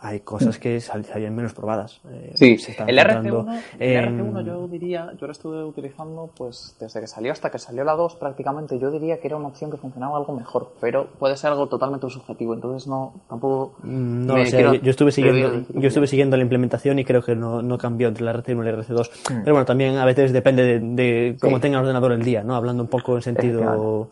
hay 0.00 0.20
cosas 0.20 0.58
que 0.58 0.80
salían 1.12 1.34
menos 1.34 1.54
probadas. 1.54 2.00
sí, 2.34 2.56
el 2.86 2.98
RC1, 2.98 3.62
el 3.78 4.04
RC1 4.04 4.44
yo 4.44 4.68
diría, 4.68 5.12
yo 5.18 5.26
lo 5.26 5.32
estuve 5.32 5.64
utilizando 5.64 6.30
pues 6.36 6.76
desde 6.80 7.00
que 7.00 7.06
salió 7.06 7.32
hasta 7.32 7.50
que 7.50 7.58
salió 7.58 7.84
la 7.84 7.94
2 7.94 8.16
prácticamente, 8.16 8.78
yo 8.78 8.90
diría 8.90 9.20
que 9.20 9.28
era 9.28 9.36
una 9.36 9.48
opción 9.48 9.70
que 9.70 9.76
funcionaba 9.76 10.16
algo 10.16 10.34
mejor, 10.34 10.72
pero 10.80 11.06
puede 11.18 11.36
ser 11.36 11.50
algo 11.50 11.66
totalmente 11.68 12.08
subjetivo 12.10 12.54
entonces 12.54 12.86
no, 12.88 13.14
tampoco... 13.28 13.74
Mm, 13.82 14.26
no, 14.26 14.36
yo 14.36 14.90
estuve 14.90 15.12
siguiendo 15.12 15.64
yo 15.68 15.88
estuve 15.88 16.06
siguiendo 16.06 16.36
la 16.36 16.42
implementación 16.42 16.98
y 16.98 17.04
creo 17.04 17.22
que 17.22 17.34
no, 17.34 17.62
no 17.62 17.78
cambió 17.78 18.08
entre 18.08 18.24
la 18.24 18.34
RC1 18.34 18.62
y 18.62 18.64
la 18.64 18.78
RC2. 18.78 19.10
Mm. 19.10 19.42
Pero 19.44 19.54
bueno, 19.54 19.64
también 19.64 19.96
a 19.96 20.04
veces 20.04 20.32
depende 20.32 20.80
de, 20.80 21.36
cómo 21.40 21.60
tenga 21.60 21.78
el 21.78 21.82
ordenador 21.84 22.12
el 22.12 22.22
día, 22.22 22.42
¿no? 22.42 22.54
Hablando 22.54 22.82
un 22.82 22.88
poco 22.88 23.16
en 23.16 23.22
sentido... 23.22 24.08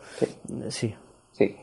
Sí. 0.69 0.93
sí. 1.31 1.55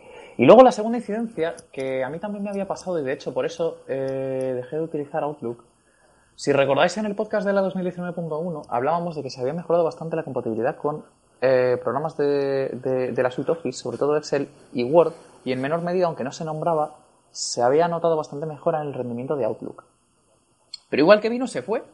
Y 0.42 0.44
luego 0.44 0.64
la 0.64 0.72
segunda 0.72 0.98
incidencia, 0.98 1.54
que 1.70 2.02
a 2.02 2.08
mí 2.08 2.18
también 2.18 2.42
me 2.42 2.50
había 2.50 2.66
pasado 2.66 2.98
y 2.98 3.04
de 3.04 3.12
hecho 3.12 3.32
por 3.32 3.46
eso 3.46 3.78
eh, 3.86 4.54
dejé 4.56 4.74
de 4.74 4.82
utilizar 4.82 5.22
Outlook. 5.22 5.62
Si 6.34 6.52
recordáis 6.52 6.96
en 6.96 7.06
el 7.06 7.14
podcast 7.14 7.46
de 7.46 7.52
la 7.52 7.62
2019.1 7.62 8.66
hablábamos 8.68 9.14
de 9.14 9.22
que 9.22 9.30
se 9.30 9.40
había 9.40 9.52
mejorado 9.52 9.84
bastante 9.84 10.16
la 10.16 10.24
compatibilidad 10.24 10.74
con 10.74 11.04
eh, 11.40 11.78
programas 11.80 12.16
de, 12.16 12.70
de, 13.14 13.22
la 13.22 13.30
suite 13.30 13.52
Office, 13.52 13.78
sobre 13.78 13.98
todo 13.98 14.16
Excel 14.16 14.48
y 14.72 14.82
Word, 14.82 15.12
y 15.44 15.52
en 15.52 15.60
menor 15.60 15.82
medida, 15.82 16.06
aunque 16.06 16.24
no 16.24 16.32
se 16.32 16.44
nombraba, 16.44 16.96
se 17.30 17.62
había 17.62 17.86
notado 17.86 18.16
bastante 18.16 18.44
mejora 18.44 18.80
en 18.80 18.88
el 18.88 18.94
rendimiento 18.94 19.36
de 19.36 19.44
Outlook. 19.44 19.84
Pero 20.90 21.02
igual 21.02 21.20
que 21.20 21.28
vino, 21.28 21.46
se 21.46 21.62
fue. 21.62 21.84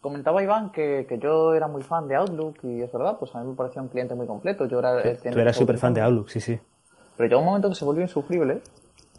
Comentaba 0.00 0.44
Iván 0.44 0.70
que, 0.70 1.06
que, 1.08 1.18
yo 1.18 1.54
era 1.54 1.66
muy 1.66 1.82
fan 1.82 2.06
de 2.06 2.14
Outlook 2.14 2.58
y 2.62 2.82
es 2.82 2.92
verdad, 2.92 3.16
pues 3.18 3.34
a 3.34 3.40
mí 3.40 3.50
me 3.50 3.56
parecía 3.56 3.82
un 3.82 3.88
cliente 3.88 4.14
muy 4.14 4.28
completo. 4.28 4.66
Yo 4.66 4.78
era, 4.78 5.02
Tú 5.02 5.40
eras 5.40 5.56
súper 5.56 5.76
fan 5.76 5.92
de 5.92 6.02
Outlook, 6.02 6.28
sí, 6.28 6.40
sí. 6.40 6.60
Pero 7.20 7.28
llegó 7.28 7.40
un 7.40 7.46
momento 7.48 7.68
que 7.68 7.74
se 7.74 7.84
volvió 7.84 8.00
insufrible 8.00 8.62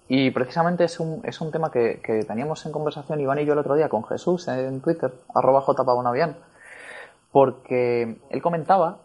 y 0.08 0.32
precisamente 0.32 0.86
es 0.86 1.00
un, 1.00 1.22
es 1.24 1.40
un 1.40 1.52
tema 1.52 1.70
que, 1.70 2.02
que 2.04 2.24
teníamos 2.24 2.66
en 2.66 2.72
conversación 2.72 3.20
Iván 3.20 3.38
y 3.38 3.46
yo 3.46 3.54
el 3.54 3.60
otro 3.60 3.76
día 3.76 3.90
con 3.90 4.04
Jesús 4.04 4.48
en 4.48 4.82
Twitter, 4.82 5.14
arroba 5.36 5.62
jpavonavian 5.62 6.36
porque 7.32 8.18
él 8.32 8.42
comentaba 8.42 9.02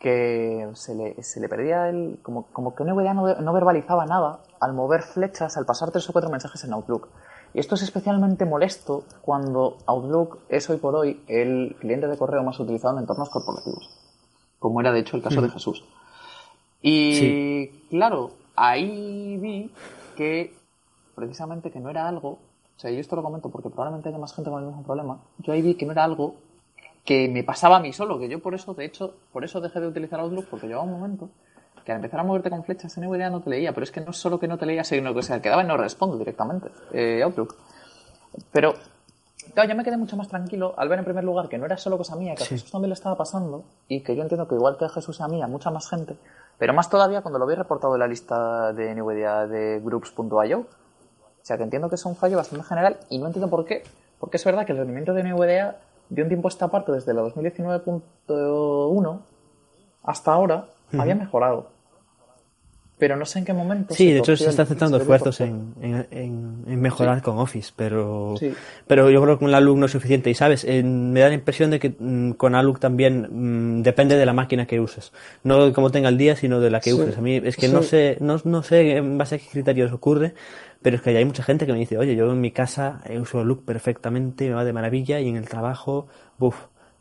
que 0.00 0.68
se 0.74 0.96
le, 0.96 1.22
se 1.22 1.38
le 1.38 1.48
perdía 1.48 1.90
el. 1.90 2.18
como, 2.24 2.46
como 2.46 2.74
que 2.74 2.82
NVDA 2.82 3.14
no, 3.14 3.36
no 3.36 3.52
verbalizaba 3.52 4.04
nada 4.04 4.40
al 4.58 4.72
mover 4.72 5.02
flechas, 5.02 5.56
al 5.56 5.64
pasar 5.64 5.92
tres 5.92 6.10
o 6.10 6.12
cuatro 6.12 6.28
mensajes 6.28 6.64
en 6.64 6.72
Outlook. 6.72 7.06
Y 7.54 7.60
esto 7.60 7.76
es 7.76 7.82
especialmente 7.82 8.46
molesto 8.46 9.04
cuando 9.22 9.78
Outlook 9.86 10.40
es 10.48 10.68
hoy 10.70 10.78
por 10.78 10.96
hoy 10.96 11.22
el 11.28 11.76
cliente 11.78 12.08
de 12.08 12.18
correo 12.18 12.42
más 12.42 12.58
utilizado 12.58 12.94
en 12.94 13.02
entornos 13.02 13.30
corporativos, 13.30 13.88
como 14.58 14.80
era 14.80 14.90
de 14.90 14.98
hecho 14.98 15.16
el 15.16 15.22
caso 15.22 15.40
de 15.40 15.46
mm. 15.46 15.52
Jesús. 15.52 15.84
Y 16.82 17.68
claro, 17.90 18.30
ahí 18.56 19.36
vi 19.38 19.72
que 20.16 20.54
precisamente 21.14 21.70
que 21.70 21.80
no 21.80 21.90
era 21.90 22.08
algo, 22.08 22.30
o 22.30 22.80
sea, 22.80 22.90
yo 22.90 22.98
esto 22.98 23.16
lo 23.16 23.22
comento 23.22 23.50
porque 23.50 23.68
probablemente 23.68 24.08
haya 24.08 24.18
más 24.18 24.34
gente 24.34 24.50
con 24.50 24.60
el 24.60 24.68
mismo 24.68 24.82
problema, 24.82 25.20
yo 25.38 25.52
ahí 25.52 25.62
vi 25.62 25.74
que 25.74 25.86
no 25.86 25.92
era 25.92 26.04
algo 26.04 26.36
que 27.04 27.28
me 27.28 27.42
pasaba 27.44 27.76
a 27.76 27.80
mí 27.80 27.92
solo, 27.92 28.18
que 28.18 28.28
yo 28.28 28.40
por 28.40 28.54
eso, 28.54 28.74
de 28.74 28.84
hecho, 28.84 29.14
por 29.32 29.44
eso 29.44 29.60
dejé 29.60 29.80
de 29.80 29.88
utilizar 29.88 30.20
Outlook, 30.20 30.46
porque 30.46 30.66
llegaba 30.66 30.84
un 30.84 30.92
momento 30.92 31.30
que 31.84 31.92
al 31.92 31.96
empezar 31.96 32.20
a 32.20 32.24
moverte 32.24 32.50
con 32.50 32.64
flechas 32.64 32.96
en 32.96 33.04
NVDA 33.04 33.30
no 33.30 33.40
te 33.40 33.50
leía, 33.50 33.72
pero 33.72 33.84
es 33.84 33.90
que 33.90 34.00
no 34.00 34.10
es 34.10 34.16
solo 34.16 34.38
que 34.38 34.46
no 34.46 34.58
te 34.58 34.66
leía, 34.66 34.84
sino 34.84 35.14
que 35.14 35.22
se 35.22 35.40
quedaba 35.40 35.62
y 35.62 35.66
no 35.66 35.76
respondo 35.76 36.18
directamente, 36.18 36.68
eh, 36.92 37.22
Outlook. 37.22 37.56
Pero, 38.52 38.74
claro, 39.54 39.68
ya 39.68 39.74
me 39.74 39.82
quedé 39.82 39.96
mucho 39.96 40.16
más 40.16 40.28
tranquilo 40.28 40.74
al 40.76 40.88
ver 40.88 40.98
en 40.98 41.04
primer 41.04 41.24
lugar 41.24 41.48
que 41.48 41.58
no 41.58 41.66
era 41.66 41.76
solo 41.78 41.96
cosa 41.96 42.16
mía, 42.16 42.34
que 42.34 42.44
a 42.44 42.46
Jesús 42.46 42.70
también 42.70 42.90
le 42.90 42.94
estaba 42.94 43.16
pasando, 43.16 43.64
y 43.88 44.00
que 44.02 44.14
yo 44.14 44.22
entiendo 44.22 44.46
que 44.46 44.54
igual 44.54 44.76
que 44.76 44.84
a 44.84 44.88
Jesús 44.90 45.18
y 45.20 45.22
a 45.22 45.28
mí, 45.28 45.42
a 45.42 45.46
mucha 45.46 45.70
más 45.70 45.88
gente, 45.88 46.16
pero 46.60 46.74
más 46.74 46.90
todavía 46.90 47.22
cuando 47.22 47.38
lo 47.38 47.46
vi 47.46 47.54
reportado 47.54 47.94
en 47.94 48.00
la 48.00 48.06
lista 48.06 48.74
de 48.74 48.94
NVDA 48.94 49.46
de 49.46 49.80
groups.io. 49.80 50.58
O 50.58 50.66
sea, 51.42 51.56
que 51.56 51.62
entiendo 51.62 51.88
que 51.88 51.94
es 51.94 52.04
un 52.04 52.14
fallo 52.14 52.36
bastante 52.36 52.66
general 52.66 52.98
y 53.08 53.18
no 53.18 53.28
entiendo 53.28 53.48
por 53.48 53.64
qué. 53.64 53.82
Porque 54.18 54.36
es 54.36 54.44
verdad 54.44 54.66
que 54.66 54.72
el 54.72 54.78
rendimiento 54.78 55.14
de 55.14 55.24
NVDA 55.24 55.78
de 56.10 56.22
un 56.22 56.28
tiempo 56.28 56.48
a 56.48 56.50
esta 56.50 56.68
parte, 56.68 56.92
desde 56.92 57.14
la 57.14 57.22
2019.1 57.22 59.20
hasta 60.02 60.32
ahora, 60.34 60.66
había 60.98 61.14
mejorado. 61.14 61.68
Pero 63.00 63.16
no 63.16 63.24
sé 63.24 63.38
en 63.38 63.46
qué 63.46 63.54
momento. 63.54 63.94
Sí, 63.94 64.12
de 64.12 64.18
hecho 64.18 64.36
se 64.36 64.50
está 64.50 64.62
aceptando 64.62 64.98
esfuerzos 64.98 65.40
en, 65.40 65.74
en, 65.80 66.80
mejorar 66.80 67.22
con 67.22 67.38
Office, 67.38 67.72
pero, 67.74 68.34
pero 68.86 69.10
yo 69.10 69.22
creo 69.22 69.36
que 69.36 69.40
con 69.40 69.50
la 69.50 69.60
no 69.60 69.86
es 69.86 69.92
suficiente. 69.92 70.28
Y 70.28 70.34
sabes, 70.34 70.64
me 70.64 71.20
da 71.20 71.28
la 71.28 71.34
impresión 71.34 71.70
de 71.70 71.80
que 71.80 71.94
mm, 71.98 72.32
con 72.32 72.54
Aluk 72.54 72.78
también 72.78 73.78
mm, 73.78 73.82
depende 73.82 74.16
de 74.16 74.26
la 74.26 74.34
máquina 74.34 74.66
que 74.66 74.80
uses. 74.80 75.12
No 75.44 75.64
de 75.64 75.72
cómo 75.72 75.90
tenga 75.90 76.10
el 76.10 76.18
día, 76.18 76.36
sino 76.36 76.60
de 76.60 76.70
la 76.70 76.80
que 76.80 76.92
uses. 76.92 77.16
A 77.16 77.22
mí 77.22 77.40
es 77.42 77.56
que 77.56 77.68
no 77.68 77.82
sé, 77.82 78.18
no, 78.20 78.38
no 78.44 78.62
sé 78.62 78.96
en 78.96 79.16
base 79.16 79.36
a 79.36 79.38
qué 79.38 79.46
criterios 79.50 79.92
ocurre, 79.92 80.34
pero 80.82 80.96
es 80.96 81.02
que 81.02 81.16
hay 81.16 81.24
mucha 81.24 81.42
gente 81.42 81.64
que 81.64 81.72
me 81.72 81.78
dice, 81.78 81.96
oye, 81.96 82.14
yo 82.14 82.30
en 82.30 82.40
mi 82.40 82.50
casa 82.50 83.02
uso 83.18 83.44
Look 83.44 83.64
perfectamente, 83.64 84.48
me 84.48 84.54
va 84.54 84.64
de 84.64 84.74
maravilla 84.74 85.20
y 85.20 85.28
en 85.28 85.36
el 85.36 85.48
trabajo, 85.48 86.06
uff, 86.38 86.56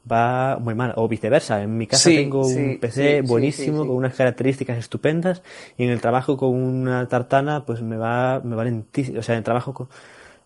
va 0.10 0.58
muy 0.58 0.76
mal. 0.76 0.94
O 0.96 1.08
viceversa, 1.08 1.62
en 1.62 1.78
mi 1.78 1.88
casa 1.88 2.10
tengo 2.10 2.46
un 2.46 2.80
PC 2.80 3.22
buenísimo 3.22 3.80
con 3.80 3.96
unas 3.96 4.16
características 4.16 4.78
estupendas 4.78 5.42
y 5.78 5.84
en 5.84 5.90
el 5.90 6.02
trabajo 6.02 6.38
con 6.38 6.54
una 6.54 7.08
tartana 7.08 7.66
pues 7.66 7.82
me 7.82 7.98
va, 7.98 8.42
me 8.44 8.56
va 8.56 8.64
lentísimo. 8.64 9.20
O 9.20 9.24
sea, 9.24 9.36
en 9.36 9.40
el 9.40 9.44
trabajo 9.44 9.74
con, 9.74 9.88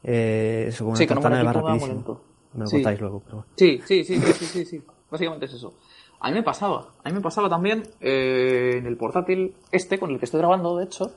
eh, 0.03 0.65
eso, 0.67 0.85
con 0.85 0.95
una 0.95 1.05
tartana 1.05 1.37
me 1.37 1.43
va 1.43 1.53
rapidísimo. 1.53 2.21
Me 2.53 2.65
lo 2.65 2.69
contáis 2.69 2.99
luego. 2.99 3.21
Pero... 3.25 3.45
Sí, 3.55 3.81
sí, 3.85 4.03
sí, 4.03 4.19
sí, 4.19 4.45
sí, 4.45 4.65
sí, 4.65 4.83
Básicamente 5.09 5.45
es 5.45 5.53
eso. 5.53 5.73
A 6.19 6.29
mí 6.29 6.35
me 6.35 6.43
pasaba, 6.43 6.87
a 7.03 7.09
mí 7.09 7.15
me 7.15 7.21
pasaba 7.21 7.49
también 7.49 7.83
eh, 7.99 8.75
en 8.77 8.85
el 8.85 8.95
portátil 8.95 9.55
este 9.71 9.99
con 9.99 10.11
el 10.11 10.19
que 10.19 10.25
estoy 10.25 10.39
grabando, 10.39 10.77
de 10.77 10.85
hecho, 10.85 11.11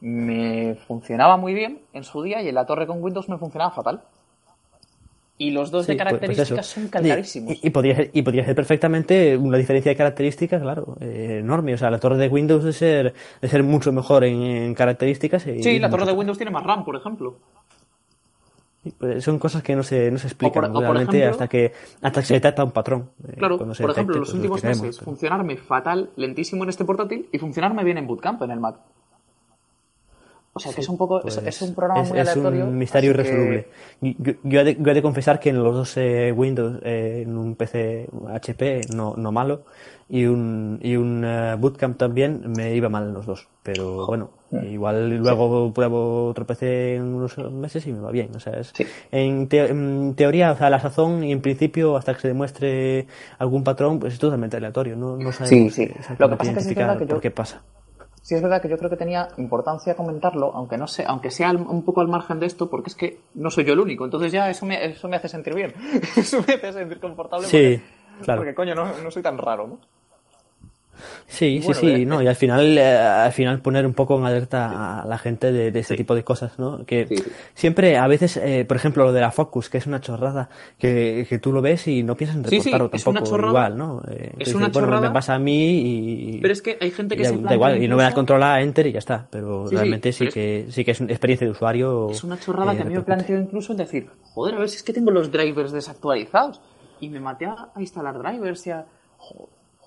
me 0.00 0.74
funcionaba 0.86 1.36
muy 1.36 1.54
bien 1.54 1.82
en 1.92 2.04
su 2.04 2.22
día 2.22 2.42
y 2.42 2.48
en 2.48 2.54
la 2.54 2.66
torre 2.66 2.86
con 2.86 3.02
Windows 3.02 3.28
me 3.28 3.38
funcionaba 3.38 3.70
fatal. 3.70 4.02
Y 5.38 5.50
los 5.50 5.70
dos 5.70 5.86
de 5.86 5.94
pues, 5.94 6.04
pues 6.04 6.20
características 6.20 6.66
son 6.66 6.88
clarísimos. 6.88 7.56
Y, 7.62 7.70
podría 7.70 7.96
ser, 7.96 8.10
y 8.12 8.22
podría 8.22 8.44
ser 8.44 8.54
perfectamente 8.54 9.36
una 9.36 9.58
diferencia 9.58 9.90
de 9.90 9.96
características, 9.96 10.62
claro, 10.62 10.96
eh, 11.00 11.38
enorme. 11.40 11.74
O 11.74 11.78
sea, 11.78 11.90
la 11.90 11.98
torre 11.98 12.16
de 12.16 12.28
Windows 12.28 12.62
de 12.64 12.72
ser, 12.72 13.14
de 13.40 13.48
ser 13.48 13.62
mucho 13.62 13.92
mejor 13.92 14.24
en, 14.24 14.74
características. 14.74 15.42
sí, 15.42 15.78
la 15.78 15.90
torre 15.90 16.06
de 16.06 16.12
Windows 16.12 16.38
tiene 16.38 16.50
más 16.50 16.62
RAM, 16.62 16.84
por 16.84 16.96
ejemplo. 16.96 17.38
Pues 18.98 19.22
son 19.22 19.38
cosas 19.38 19.62
que 19.62 19.76
no 19.76 19.84
se, 19.84 20.10
no 20.10 20.18
se 20.18 20.26
explican 20.26 20.74
realmente 20.74 21.24
hasta 21.24 21.46
que 21.46 21.72
hasta 22.00 22.20
que 22.20 22.26
se 22.26 22.34
detecta 22.34 22.64
un 22.64 22.72
patrón. 22.72 23.10
Eh, 23.28 23.36
claro, 23.38 23.56
por 23.58 23.90
ejemplo, 23.90 24.16
los 24.18 24.30
pues, 24.30 24.34
últimos 24.34 24.64
meses, 24.64 24.98
funcionarme 24.98 25.56
fatal, 25.56 26.10
lentísimo 26.16 26.64
en 26.64 26.70
este 26.70 26.84
portátil 26.84 27.28
y 27.30 27.38
funcionarme 27.38 27.84
bien 27.84 27.98
en 27.98 28.08
Bootcamp 28.08 28.42
en 28.42 28.50
el 28.50 28.58
Mac. 28.58 28.80
O 30.54 30.60
sea, 30.60 30.72
que 30.74 30.82
es 30.82 30.88
un 30.90 30.98
poco, 30.98 31.26
es, 31.26 31.38
es 31.38 31.62
un 31.62 31.74
programa 31.74 32.00
Pues 32.00 32.08
es, 32.08 32.12
muy 32.12 32.20
es 32.20 32.28
aleatorio. 32.28 32.64
un 32.66 32.76
misterio 32.76 33.10
así 33.12 33.22
que- 33.22 33.28
irresoluble. 33.28 33.68
Yo, 34.02 34.32
yo 34.44 34.60
he 34.60 34.64
de, 34.64 34.76
yo 34.78 34.90
he 34.90 34.94
de 34.94 35.02
confesar 35.02 35.40
que 35.40 35.48
en 35.48 35.62
los 35.62 35.74
dos 35.74 35.96
eh, 35.96 36.30
Windows, 36.30 36.78
eh, 36.84 37.22
en 37.26 37.38
un 37.38 37.54
PC 37.54 38.08
HP 38.28 38.82
no, 38.94 39.14
no 39.16 39.32
malo, 39.32 39.62
y 40.10 40.26
un, 40.26 40.78
y 40.82 40.96
un 40.96 41.24
eh, 41.24 41.56
Bootcamp 41.58 41.96
también, 41.96 42.42
me 42.54 42.74
iba 42.74 42.90
mal 42.90 43.04
en 43.04 43.14
los 43.14 43.24
dos. 43.24 43.48
Pero 43.62 44.04
bueno, 44.06 44.28
igual 44.70 45.16
luego 45.16 45.72
pruebo 45.72 46.26
otro 46.28 46.44
PC 46.46 46.96
en 46.96 47.04
unos 47.14 47.38
meses 47.50 47.86
y 47.86 47.92
me 47.94 48.00
va 48.00 48.10
bien. 48.10 48.28
O 48.36 48.40
sea, 48.40 48.52
es, 48.60 48.72
Sí. 48.74 48.84
en, 49.10 49.48
te- 49.48 49.70
en 49.70 50.12
teoría, 50.16 50.52
o 50.52 50.56
sea, 50.58 50.68
la 50.68 50.80
sazón 50.80 51.24
y 51.24 51.32
en 51.32 51.40
principio, 51.40 51.96
hasta 51.96 52.12
que 52.12 52.20
se 52.20 52.28
demuestre 52.28 53.06
algún 53.38 53.64
patrón, 53.64 53.98
pues 54.00 54.12
es 54.12 54.18
totalmente 54.18 54.58
aleatorio. 54.58 54.96
No, 54.96 55.16
no 55.16 55.32
sabemos 55.32 55.72
sí. 55.72 55.84
exactamente 55.84 56.22
Lo 56.24 56.28
que 56.28 56.36
pasa 56.36 56.50
es 56.50 56.56
que 56.58 56.62
sí 56.64 56.68
es 56.70 56.74
que 56.76 57.04
yo- 57.06 57.06
por 57.06 57.20
qué 57.22 57.30
pasa. 57.30 57.62
Sí, 58.22 58.36
es 58.36 58.42
verdad 58.42 58.62
que 58.62 58.68
yo 58.68 58.78
creo 58.78 58.88
que 58.88 58.96
tenía 58.96 59.28
importancia 59.36 59.96
comentarlo, 59.96 60.52
aunque 60.54 60.78
no 60.78 60.86
sé, 60.86 61.04
aunque 61.06 61.32
sea 61.32 61.50
un 61.50 61.84
poco 61.84 62.00
al 62.00 62.08
margen 62.08 62.38
de 62.38 62.46
esto, 62.46 62.70
porque 62.70 62.90
es 62.90 62.94
que 62.94 63.18
no 63.34 63.50
soy 63.50 63.64
yo 63.64 63.72
el 63.72 63.80
único. 63.80 64.04
Entonces 64.04 64.30
ya 64.30 64.48
eso 64.48 64.64
me, 64.64 64.84
eso 64.84 65.08
me 65.08 65.16
hace 65.16 65.28
sentir 65.28 65.54
bien. 65.54 65.74
eso 66.16 66.38
me 66.46 66.54
hace 66.54 66.72
sentir 66.72 67.00
confortable. 67.00 67.48
Sí, 67.48 67.82
porque, 68.12 68.24
claro. 68.24 68.40
Porque 68.40 68.54
coño, 68.54 68.76
no, 68.76 68.86
no 69.02 69.10
soy 69.10 69.22
tan 69.22 69.38
raro, 69.38 69.66
¿no? 69.66 69.80
Sí, 71.26 71.60
Bueno, 71.64 71.80
sí, 71.80 71.86
sí, 71.86 72.02
eh, 72.02 72.06
no, 72.06 72.22
y 72.22 72.26
al 72.28 72.36
final, 72.36 72.76
eh, 72.78 72.96
al 72.96 73.32
final 73.32 73.60
poner 73.60 73.86
un 73.86 73.94
poco 73.94 74.18
en 74.18 74.24
alerta 74.24 75.00
a 75.02 75.06
la 75.06 75.18
gente 75.18 75.50
de, 75.50 75.72
de 75.72 75.80
este 75.80 75.96
tipo 75.96 76.14
de 76.14 76.22
cosas, 76.22 76.58
¿no? 76.58 76.84
Que 76.84 77.06
Sí, 77.08 77.16
siempre, 77.54 77.96
a 77.96 78.06
veces, 78.06 78.36
eh, 78.36 78.64
por 78.66 78.76
ejemplo, 78.76 79.04
lo 79.04 79.12
de 79.12 79.20
la 79.20 79.30
Focus, 79.30 79.68
que 79.70 79.78
es 79.78 79.86
una 79.86 80.00
chorrada, 80.00 80.48
que, 80.78 81.26
que 81.28 81.38
tú 81.38 81.52
lo 81.52 81.62
ves 81.62 81.88
y 81.88 82.02
no 82.02 82.14
piensas 82.16 82.36
en 82.36 82.44
reportarlo 82.44 82.90
es 82.92 83.06
una 83.06 83.20
tampoco, 83.20 83.36
chorrada. 83.36 83.48
igual, 83.50 83.78
¿no? 83.78 84.02
Eh, 84.10 84.32
Es 84.38 84.54
una 84.54 84.66
dices, 84.66 84.72
bueno, 84.74 84.88
chorrada. 84.88 85.08
me 85.08 85.14
pasa 85.14 85.34
a 85.34 85.38
mí 85.38 86.34
y... 86.34 86.38
Pero 86.40 86.52
es 86.52 86.62
que 86.62 86.78
hay 86.80 86.90
gente 86.90 87.16
que 87.16 87.22
y 87.22 87.26
se 87.26 87.36
da 87.38 87.54
igual, 87.54 87.82
y 87.82 87.88
no 87.88 87.96
me 87.96 88.02
incluso- 88.04 88.14
controla 88.14 88.60
Enter 88.60 88.86
y 88.86 88.92
ya 88.92 88.98
está, 88.98 89.26
pero 89.30 89.68
realmente 89.68 90.12
sí, 90.12 90.18
pero 90.20 90.28
es- 90.28 90.34
que, 90.34 90.66
sí 90.70 90.84
que 90.84 90.90
es 90.90 91.00
una 91.00 91.10
experiencia 91.12 91.46
de 91.46 91.50
usuario. 91.50 92.10
Es 92.10 92.22
una 92.22 92.38
chorrada 92.38 92.74
eh, 92.74 92.76
que 92.76 92.82
a 92.82 92.84
mí 92.84 92.94
me 92.94 93.02
planteo 93.02 93.40
incluso 93.40 93.72
en 93.72 93.78
decir, 93.78 94.08
joder, 94.34 94.54
a 94.56 94.58
ver 94.60 94.68
si 94.68 94.76
es 94.76 94.82
que 94.82 94.92
tengo 94.92 95.10
los 95.10 95.32
drivers 95.32 95.72
desactualizados. 95.72 96.60
Y 97.00 97.08
me 97.08 97.18
maté 97.18 97.46
a, 97.46 97.70
instalar 97.80 98.16
drivers 98.22 98.66
y 98.66 98.70
a... 98.70 98.86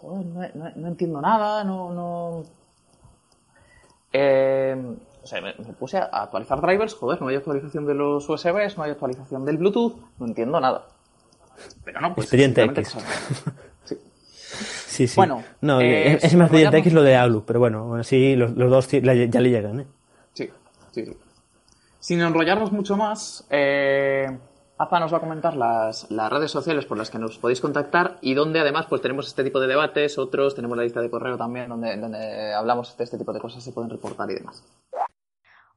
Joder, 0.05 0.55
no, 0.55 0.63
no- 0.65 0.71
no 0.75 0.88
entiendo 0.88 1.21
nada, 1.21 1.63
no... 1.63 1.93
no... 1.93 2.43
Eh, 4.13 4.95
o 5.24 5.27
sea, 5.27 5.41
me, 5.41 5.53
me 5.57 5.74
puse 5.74 5.97
a 5.97 6.03
actualizar 6.05 6.62
drivers, 6.62 6.93
joder, 6.93 7.19
no 7.21 7.27
hay 7.29 7.35
actualización 7.38 7.85
de 7.88 7.95
los 7.95 8.29
USBs, 8.29 8.77
no 8.77 8.83
hay 8.83 8.91
actualización 8.91 9.43
del 9.43 9.57
Bluetooth, 9.57 9.95
no 10.19 10.27
entiendo 10.27 10.59
nada. 10.59 10.85
Pero 11.83 12.00
no, 12.01 12.13
pues... 12.13 12.25
Expediente 12.25 12.63
X. 12.63 12.95
Sí. 13.85 13.97
Sí, 14.88 15.07
sí. 15.07 15.15
Bueno, 15.17 15.43
no, 15.62 15.81
eh, 15.81 16.13
es, 16.21 16.33
más 16.35 16.45
expediente 16.45 16.77
X 16.77 16.93
lo 16.93 17.03
de 17.03 17.17
Outlook, 17.17 17.43
pero 17.45 17.59
bueno, 17.59 17.79
aún 17.79 18.00
así 18.00 18.35
los, 18.35 18.51
los 18.51 18.69
dos 18.71 18.88
ya 18.89 19.01
le 19.41 19.50
llegan, 19.50 19.81
¿eh? 19.81 19.85
Sí, 20.33 20.50
sí, 20.91 21.05
sí. 21.05 21.17
Sin 22.00 22.21
enrollarnos 22.21 22.71
mucho 22.71 22.95
más, 22.95 23.45
eh, 23.50 24.38
Aza 24.77 25.00
nos 25.00 25.13
va 25.13 25.17
a 25.17 25.22
comentar 25.22 25.55
las, 25.55 26.12
las 26.12 26.29
redes 26.29 26.51
sociales 26.51 26.86
por 26.86 26.98
las 26.98 27.10
que 27.10 27.17
nos 27.17 27.38
podéis 27.38 27.62
contactar 27.62 28.17
y 28.22 28.34
donde 28.34 28.60
además 28.60 28.88
pues 28.89 29.01
tenemos 29.01 29.25
este 29.25 29.46
tipo 29.46 29.62
de 29.62 29.67
debates, 29.67 30.17
otros, 30.17 30.53
tenemos 30.53 30.75
la 30.75 30.84
lista 30.84 31.01
de 31.01 31.10
correo 31.10 31.38
también 31.38 31.70
donde, 31.70 31.96
donde 31.96 32.53
hablamos 32.53 32.98
de 32.98 33.05
este 33.05 33.17
tipo 33.17 33.32
de 33.32 33.39
cosas, 33.39 33.63
se 33.63 33.72
pueden 33.72 33.89
reportar 33.89 34.29
y 34.32 34.36
demás. 34.36 34.63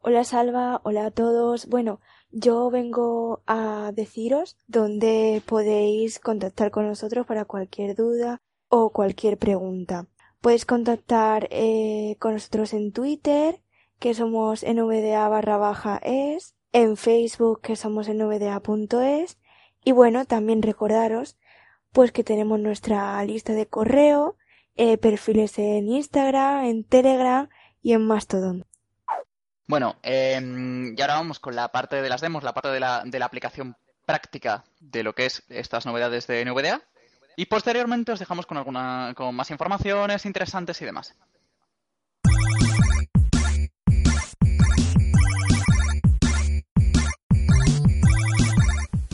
Hola 0.00 0.24
Salva, 0.24 0.80
hola 0.82 1.06
a 1.06 1.10
todos. 1.12 1.66
Bueno, 1.68 2.00
yo 2.30 2.70
vengo 2.70 3.42
a 3.46 3.92
deciros 3.94 4.56
dónde 4.66 5.42
podéis 5.46 6.18
contactar 6.18 6.72
con 6.72 6.88
nosotros 6.88 7.24
para 7.24 7.44
cualquier 7.44 7.94
duda 7.94 8.40
o 8.68 8.90
cualquier 8.90 9.38
pregunta. 9.38 10.06
Podéis 10.40 10.66
contactar 10.66 11.46
eh, 11.50 12.16
con 12.18 12.32
nosotros 12.32 12.72
en 12.72 12.92
Twitter, 12.92 13.60
que 13.98 14.14
somos 14.14 14.64
nvda 14.64 15.28
barra 15.28 15.56
baja 15.56 15.98
es, 16.02 16.54
en 16.72 16.96
Facebook, 16.96 17.60
que 17.60 17.76
somos 17.76 18.08
nvda.es, 18.08 19.38
y 19.84 19.92
bueno, 19.92 20.24
también 20.24 20.62
recordaros 20.62 21.36
pues 21.92 22.12
que 22.12 22.24
tenemos 22.24 22.60
nuestra 22.60 23.24
lista 23.24 23.52
de 23.52 23.66
correo, 23.66 24.36
eh, 24.76 24.98
perfiles 24.98 25.58
en 25.58 25.88
Instagram, 25.88 26.64
en 26.64 26.84
Telegram 26.84 27.48
y 27.82 27.92
en 27.92 28.06
Mastodon. 28.06 28.66
Bueno, 29.66 29.96
eh, 30.02 30.40
y 30.96 31.00
ahora 31.00 31.14
vamos 31.14 31.40
con 31.40 31.56
la 31.56 31.68
parte 31.68 32.00
de 32.00 32.08
las 32.08 32.20
demos, 32.20 32.42
la 32.42 32.54
parte 32.54 32.68
de 32.68 32.80
la, 32.80 33.02
de 33.04 33.18
la 33.18 33.26
aplicación 33.26 33.76
práctica 34.06 34.64
de 34.80 35.02
lo 35.02 35.14
que 35.14 35.26
es 35.26 35.42
estas 35.48 35.84
novedades 35.84 36.26
de 36.26 36.44
NVDA. 36.44 36.82
Y 37.36 37.46
posteriormente 37.46 38.12
os 38.12 38.18
dejamos 38.18 38.46
con 38.46 38.56
alguna, 38.56 39.12
con 39.14 39.34
más 39.34 39.50
informaciones 39.50 40.24
interesantes 40.24 40.80
y 40.80 40.84
demás. 40.84 41.14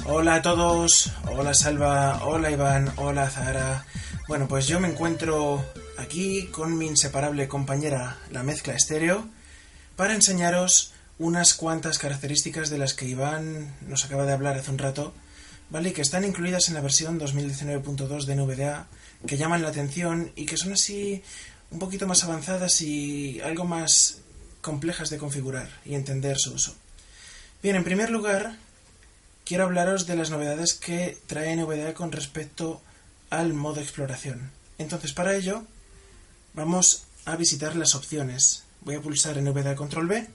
Hola 0.06 0.34
a 0.34 0.42
todos, 0.42 1.12
hola 1.32 1.54
Salva, 1.54 2.22
hola 2.24 2.50
Iván, 2.50 2.92
hola 2.96 3.30
Zahara. 3.30 3.86
Bueno, 4.28 4.46
pues 4.46 4.66
yo 4.66 4.78
me 4.78 4.88
encuentro 4.88 5.64
aquí 5.96 6.48
con 6.48 6.76
mi 6.76 6.86
inseparable 6.86 7.48
compañera, 7.48 8.18
la 8.30 8.42
mezcla 8.42 8.74
estéreo, 8.74 9.26
para 9.96 10.14
enseñaros 10.14 10.92
unas 11.18 11.54
cuantas 11.54 11.98
características 11.98 12.68
de 12.68 12.76
las 12.76 12.92
que 12.92 13.06
Iván 13.06 13.74
nos 13.88 14.04
acaba 14.04 14.26
de 14.26 14.34
hablar 14.34 14.58
hace 14.58 14.70
un 14.70 14.76
rato, 14.76 15.14
¿vale? 15.70 15.88
Y 15.88 15.92
que 15.92 16.02
están 16.02 16.24
incluidas 16.24 16.68
en 16.68 16.74
la 16.74 16.82
versión 16.82 17.18
2019.2 17.18 18.24
de 18.26 18.36
NVDA, 18.36 18.86
que 19.26 19.38
llaman 19.38 19.62
la 19.62 19.68
atención 19.68 20.32
y 20.36 20.44
que 20.44 20.58
son 20.58 20.74
así 20.74 21.22
un 21.70 21.78
poquito 21.78 22.06
más 22.06 22.22
avanzadas 22.24 22.82
y 22.82 23.40
algo 23.40 23.64
más 23.64 24.18
complejas 24.60 25.08
de 25.08 25.16
configurar 25.16 25.70
y 25.86 25.94
entender 25.94 26.36
su 26.38 26.52
uso. 26.52 26.74
Bien, 27.62 27.76
en 27.76 27.84
primer 27.84 28.10
lugar, 28.10 28.58
quiero 29.44 29.64
hablaros 29.64 30.07
de 30.07 30.16
las 30.16 30.30
novedades 30.30 30.74
que 30.74 31.18
trae 31.26 31.57
NVDA 31.57 31.94
con 31.94 32.12
respecto 32.12 32.80
al 33.30 33.52
modo 33.52 33.80
exploración. 33.80 34.50
Entonces, 34.78 35.12
para 35.12 35.35
ello, 35.35 35.62
vamos 36.54 37.04
a 37.24 37.37
visitar 37.37 37.76
las 37.76 37.94
opciones. 37.94 38.64
Voy 38.80 38.96
a 38.96 39.00
pulsar 39.00 39.40
NVDA 39.40 39.76
Control 39.76 40.07
B. 40.07 40.26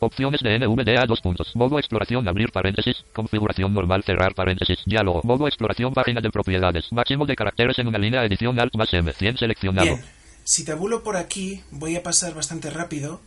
Opciones 0.00 0.40
de 0.42 0.58
NVDA 0.58 1.06
dos 1.06 1.20
puntos. 1.20 1.54
Modo 1.54 1.78
exploración 1.78 2.28
abrir 2.28 2.50
paréntesis. 2.50 3.04
Configuración 3.14 3.72
normal 3.72 4.02
cerrar 4.04 4.34
paréntesis. 4.34 4.80
Diálogo. 4.84 5.20
Modo 5.24 5.46
exploración 5.46 5.94
página 5.94 6.20
de 6.20 6.30
propiedades. 6.30 6.92
Máximo 6.92 7.24
de 7.26 7.36
caracteres 7.36 7.78
en 7.78 7.86
una 7.86 7.98
línea 7.98 8.24
edición 8.24 8.58
Alt 8.58 8.74
más 8.74 8.92
M. 8.92 9.10
100 9.12 9.38
seleccionado. 9.38 9.86
Bien, 9.86 10.04
si 10.42 10.64
tabulo 10.64 11.02
por 11.02 11.16
aquí, 11.16 11.62
voy 11.70 11.96
a 11.96 12.02
pasar 12.02 12.34
bastante 12.34 12.70
rápido 12.70 13.20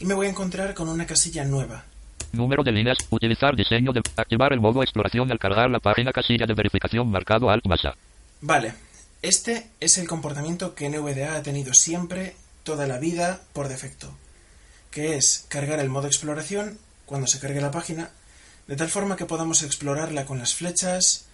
y 0.00 0.04
me 0.04 0.14
voy 0.14 0.26
a 0.26 0.30
encontrar 0.30 0.74
con 0.74 0.88
una 0.88 1.06
casilla 1.06 1.44
nueva. 1.44 1.84
Número 2.36 2.62
de 2.62 2.72
líneas. 2.72 2.98
Utilizar 3.10 3.56
diseño 3.56 3.92
de 3.92 4.02
activar 4.16 4.52
el 4.52 4.60
modo 4.60 4.82
exploración 4.82 5.30
al 5.32 5.38
cargar 5.38 5.70
la 5.70 5.80
página 5.80 6.12
casilla 6.12 6.46
de 6.46 6.54
verificación 6.54 7.10
marcado 7.10 7.50
Alt 7.50 7.66
más 7.66 7.84
A. 7.84 7.94
Vale, 8.40 8.74
este 9.22 9.70
es 9.80 9.98
el 9.98 10.06
comportamiento 10.06 10.74
que 10.74 10.88
NVDA 10.88 11.36
ha 11.36 11.42
tenido 11.42 11.72
siempre, 11.72 12.36
toda 12.62 12.86
la 12.86 12.98
vida, 12.98 13.40
por 13.52 13.68
defecto, 13.68 14.16
que 14.90 15.16
es 15.16 15.46
cargar 15.48 15.80
el 15.80 15.88
modo 15.88 16.06
exploración 16.06 16.78
cuando 17.06 17.26
se 17.26 17.40
cargue 17.40 17.60
la 17.60 17.70
página, 17.70 18.10
de 18.66 18.76
tal 18.76 18.88
forma 18.88 19.16
que 19.16 19.24
podamos 19.24 19.62
explorarla 19.62 20.26
con 20.26 20.38
las 20.38 20.54
flechas, 20.54 21.26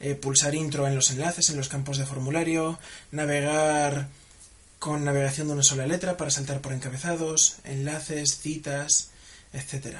eh, 0.00 0.14
pulsar 0.14 0.54
intro 0.54 0.86
en 0.86 0.94
los 0.94 1.10
enlaces, 1.10 1.50
en 1.50 1.56
los 1.56 1.68
campos 1.68 1.98
de 1.98 2.06
formulario, 2.06 2.78
navegar 3.12 4.08
con 4.78 5.04
navegación 5.04 5.46
de 5.46 5.54
una 5.54 5.62
sola 5.62 5.86
letra 5.86 6.16
para 6.16 6.30
saltar 6.30 6.60
por 6.60 6.72
encabezados, 6.72 7.58
enlaces, 7.64 8.40
citas, 8.40 9.10
etc. 9.52 9.98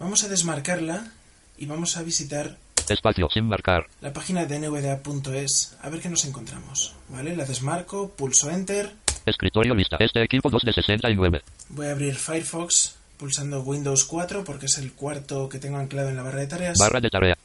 Vamos 0.00 0.24
a 0.24 0.28
desmarcarla 0.28 1.12
y 1.58 1.66
vamos 1.66 1.96
a 1.96 2.02
visitar 2.02 2.56
Espacio 2.88 3.28
sin 3.32 3.44
marcar. 3.46 3.86
la 4.00 4.12
página 4.12 4.46
de 4.46 4.58
nvda.es 4.58 5.76
a 5.82 5.88
ver 5.90 6.00
qué 6.00 6.08
nos 6.08 6.24
encontramos. 6.24 6.94
¿Vale? 7.08 7.36
La 7.36 7.44
desmarco, 7.44 8.08
pulso 8.10 8.50
Enter, 8.50 8.92
Escritorio 9.26 9.74
lista. 9.74 9.96
Este 10.00 10.22
equipo 10.22 10.48
2 10.50 10.62
de 10.62 10.72
69. 10.72 11.42
voy 11.68 11.86
a 11.86 11.92
abrir 11.92 12.14
Firefox 12.16 12.96
pulsando 13.18 13.60
Windows 13.60 14.04
4 14.06 14.42
porque 14.44 14.64
es 14.66 14.78
el 14.78 14.92
cuarto 14.94 15.46
que 15.50 15.58
tengo 15.58 15.76
anclado 15.76 16.08
en 16.08 16.16
la 16.16 16.22
barra 16.22 16.40
de 16.40 16.46
tareas. 16.46 16.78
Barra 16.78 17.00
de 17.00 17.10
tarea. 17.10 17.36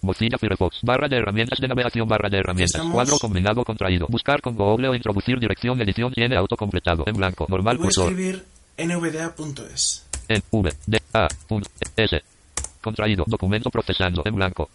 Mozilla 0.00 0.38
Firefox. 0.38 0.78
Barra 0.82 1.08
de 1.08 1.16
herramientas 1.16 1.58
de 1.58 1.66
navegación. 1.66 2.06
Barra 2.08 2.30
de 2.30 2.38
herramientas. 2.38 2.76
Estamos- 2.76 2.94
Cuadro 2.94 3.18
combinado 3.18 3.64
contraído. 3.64 4.06
Buscar 4.08 4.40
con 4.40 4.54
Google 4.54 4.88
o 4.90 4.94
introducir 4.94 5.40
dirección. 5.40 5.80
Edición 5.82 6.12
tiene 6.12 6.36
autocompletado. 6.36 7.02
En 7.08 7.16
blanco. 7.16 7.46
Normal 7.50 7.76
voy 7.78 7.86
a 7.86 7.86
cursor. 7.88 8.10
escribir 8.12 8.44
nvda.es. 8.78 10.04
En 10.28 10.42
V. 10.50 10.72
D. 10.86 11.02
A. 11.12 11.28
punto, 11.46 11.68
S. 11.96 12.22
Contraído. 12.80 13.24
Documento 13.26 13.70
procesando. 13.70 14.22
En 14.24 14.34
blanco. 14.34 14.68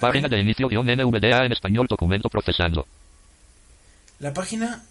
Página 0.00 0.28
de 0.28 0.40
inicio 0.40 0.68
guion 0.68 0.86
NVDA 0.86 1.44
en 1.46 1.52
español. 1.52 1.86
Documento 1.88 2.28
procesando. 2.28 2.86
La 4.20 4.32
página 4.32 4.82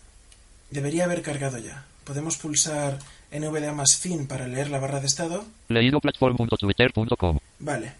debería 0.69 1.05
haber 1.05 1.21
cargado 1.21 1.57
ya. 1.57 1.85
Podemos 2.03 2.37
pulsar 2.37 2.99
nvda 3.31 3.71
más 3.73 3.97
fin 3.97 4.27
para 4.27 4.47
leer 4.47 4.69
la 4.69 4.79
barra 4.79 4.99
de 4.99 5.07
estado. 5.07 5.45
Leído 5.69 5.99
platform.twitter.com. 5.99 7.39
Vale. 7.59 7.93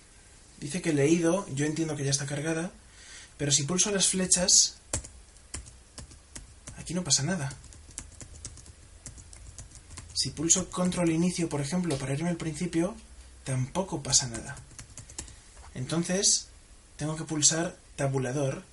Dice 0.60 0.82
que 0.82 0.93
leído, 0.93 1.46
yo 1.54 1.65
entiendo 1.65 1.96
que 1.96 2.04
ya 2.04 2.12
está 2.12 2.26
cargada, 2.26 2.72
pero 3.38 3.52
si 3.52 3.63
pulso 3.63 3.91
las 3.91 4.08
flechas, 4.08 4.78
aquí 6.78 6.93
no 6.93 7.04
pasa 7.04 7.24
nada. 7.24 7.54
Si 10.24 10.30
pulso 10.30 10.70
control 10.70 11.10
inicio, 11.10 11.50
por 11.50 11.60
ejemplo, 11.60 11.98
para 11.98 12.14
irme 12.14 12.30
al 12.30 12.38
principio, 12.38 12.96
tampoco 13.44 14.02
pasa 14.02 14.30
nada. 14.30 14.56
Entonces, 15.76 16.48
tengo 16.96 17.18
que 17.18 17.26
pulsar 17.26 17.76
tabulador 17.98 18.64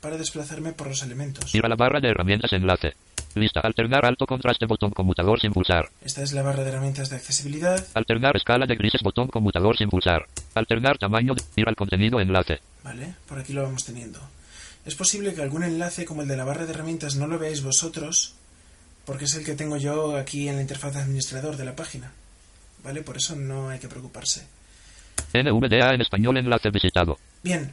para 0.00 0.16
desplazarme 0.16 0.72
por 0.72 0.86
los 0.86 1.02
elementos. 1.02 1.52
Ir 1.52 1.66
a 1.66 1.68
la 1.68 1.74
barra 1.74 1.98
de 1.98 2.10
herramientas 2.10 2.52
enlace. 2.52 2.94
Lista. 3.34 3.58
Alternar 3.58 4.06
alto 4.06 4.24
contraste 4.24 4.66
botón 4.66 4.92
conmutador 4.92 5.40
sin 5.40 5.52
pulsar. 5.52 5.90
Esta 6.00 6.22
es 6.22 6.32
la 6.32 6.42
barra 6.42 6.62
de 6.62 6.68
herramientas 6.70 7.10
de 7.10 7.16
accesibilidad. 7.16 7.84
Alternar 7.94 8.36
escala 8.36 8.66
de 8.66 8.76
grises 8.76 9.02
botón 9.02 9.26
conmutador 9.26 9.76
sin 9.76 9.90
pulsar. 9.90 10.28
Alternar 10.54 10.96
tamaño 10.98 11.34
de 11.34 11.42
ir 11.56 11.66
al 11.66 11.74
contenido 11.74 12.20
enlace. 12.20 12.60
Vale, 12.84 13.16
por 13.26 13.40
aquí 13.40 13.52
lo 13.52 13.64
vamos 13.64 13.84
teniendo. 13.84 14.20
Es 14.86 14.94
posible 14.94 15.34
que 15.34 15.42
algún 15.42 15.64
enlace 15.64 16.04
como 16.04 16.22
el 16.22 16.28
de 16.28 16.36
la 16.36 16.44
barra 16.44 16.66
de 16.66 16.72
herramientas 16.72 17.16
no 17.16 17.26
lo 17.26 17.36
veáis 17.36 17.64
vosotros, 17.64 18.36
porque 19.10 19.24
es 19.24 19.34
el 19.34 19.44
que 19.44 19.56
tengo 19.56 19.76
yo 19.76 20.16
aquí 20.16 20.48
en 20.48 20.54
la 20.54 20.62
interfaz 20.62 20.94
de 20.94 21.00
administrador 21.00 21.56
de 21.56 21.64
la 21.64 21.74
página. 21.74 22.12
¿Vale? 22.84 23.02
Por 23.02 23.16
eso 23.16 23.34
no 23.34 23.68
hay 23.68 23.80
que 23.80 23.88
preocuparse. 23.88 24.46
NVDA 25.34 25.94
en 25.94 26.00
español 26.00 26.36
enlace 26.36 26.70
visitado. 26.70 27.18
Bien. 27.42 27.72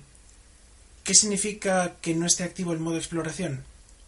¿Qué 1.04 1.14
significa 1.14 1.94
que 2.02 2.16
no 2.16 2.26
esté 2.26 2.44
activo 2.44 2.74
el 2.74 2.80
modo 2.80 2.98
exploración? 2.98 3.64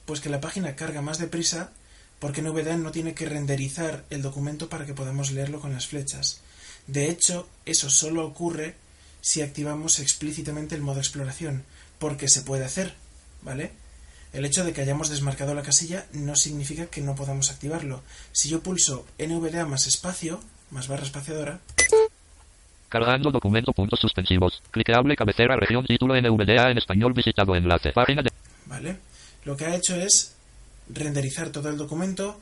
Pues 0.07 0.21
que 0.21 0.29
la 0.31 0.41
página 0.41 0.75
carga 0.75 1.03
más 1.03 1.19
deprisa 1.19 1.69
porque 2.17 2.41
NVDA 2.41 2.77
no 2.77 2.89
tiene 2.89 3.13
que 3.13 3.29
renderizar 3.29 4.05
el 4.09 4.23
documento 4.23 4.67
para 4.67 4.87
que 4.87 4.95
podamos 4.95 5.29
leerlo 5.29 5.59
con 5.59 5.71
las 5.71 5.85
flechas. 5.85 6.41
De 6.87 7.11
hecho, 7.11 7.47
eso 7.63 7.91
solo 7.91 8.25
ocurre 8.25 8.73
si 9.21 9.43
activamos 9.43 9.99
explícitamente 9.99 10.73
el 10.73 10.81
modo 10.81 10.97
exploración, 10.97 11.63
porque 11.99 12.27
se 12.27 12.41
puede 12.41 12.65
hacer, 12.65 12.95
¿vale? 13.43 13.71
El 14.31 14.45
hecho 14.45 14.63
de 14.63 14.73
que 14.73 14.81
hayamos 14.81 15.09
desmarcado 15.09 15.55
la 15.55 15.63
casilla 15.63 16.05
no 16.13 16.35
significa 16.35 16.85
que 16.85 17.01
no 17.01 17.15
podamos 17.15 17.49
activarlo. 17.49 18.03
Si 18.31 18.49
yo 18.49 18.61
pulso 18.61 19.05
NVDA 19.17 19.65
más 19.65 19.87
espacio, 19.87 20.39
más 20.71 20.87
barra 20.87 21.03
espaciadora, 21.03 21.59
Cargando 22.89 23.29
documento 23.29 23.71
puntos 23.71 23.99
suspensivos. 23.99 24.63
Cliqueable 24.71 25.15
cabecera 25.15 25.55
región 25.55 25.85
título 25.85 26.19
NVDA 26.19 26.71
en 26.71 26.79
español 26.79 27.13
visitado 27.13 27.55
enlace. 27.55 27.91
Página 27.91 28.23
de 28.23 28.31
¿vale? 28.65 28.97
Lo 29.45 29.55
que 29.55 29.65
ha 29.65 29.75
hecho 29.75 29.95
es 29.95 30.35
renderizar 30.89 31.49
todo 31.49 31.69
el 31.69 31.77
documento. 31.77 32.39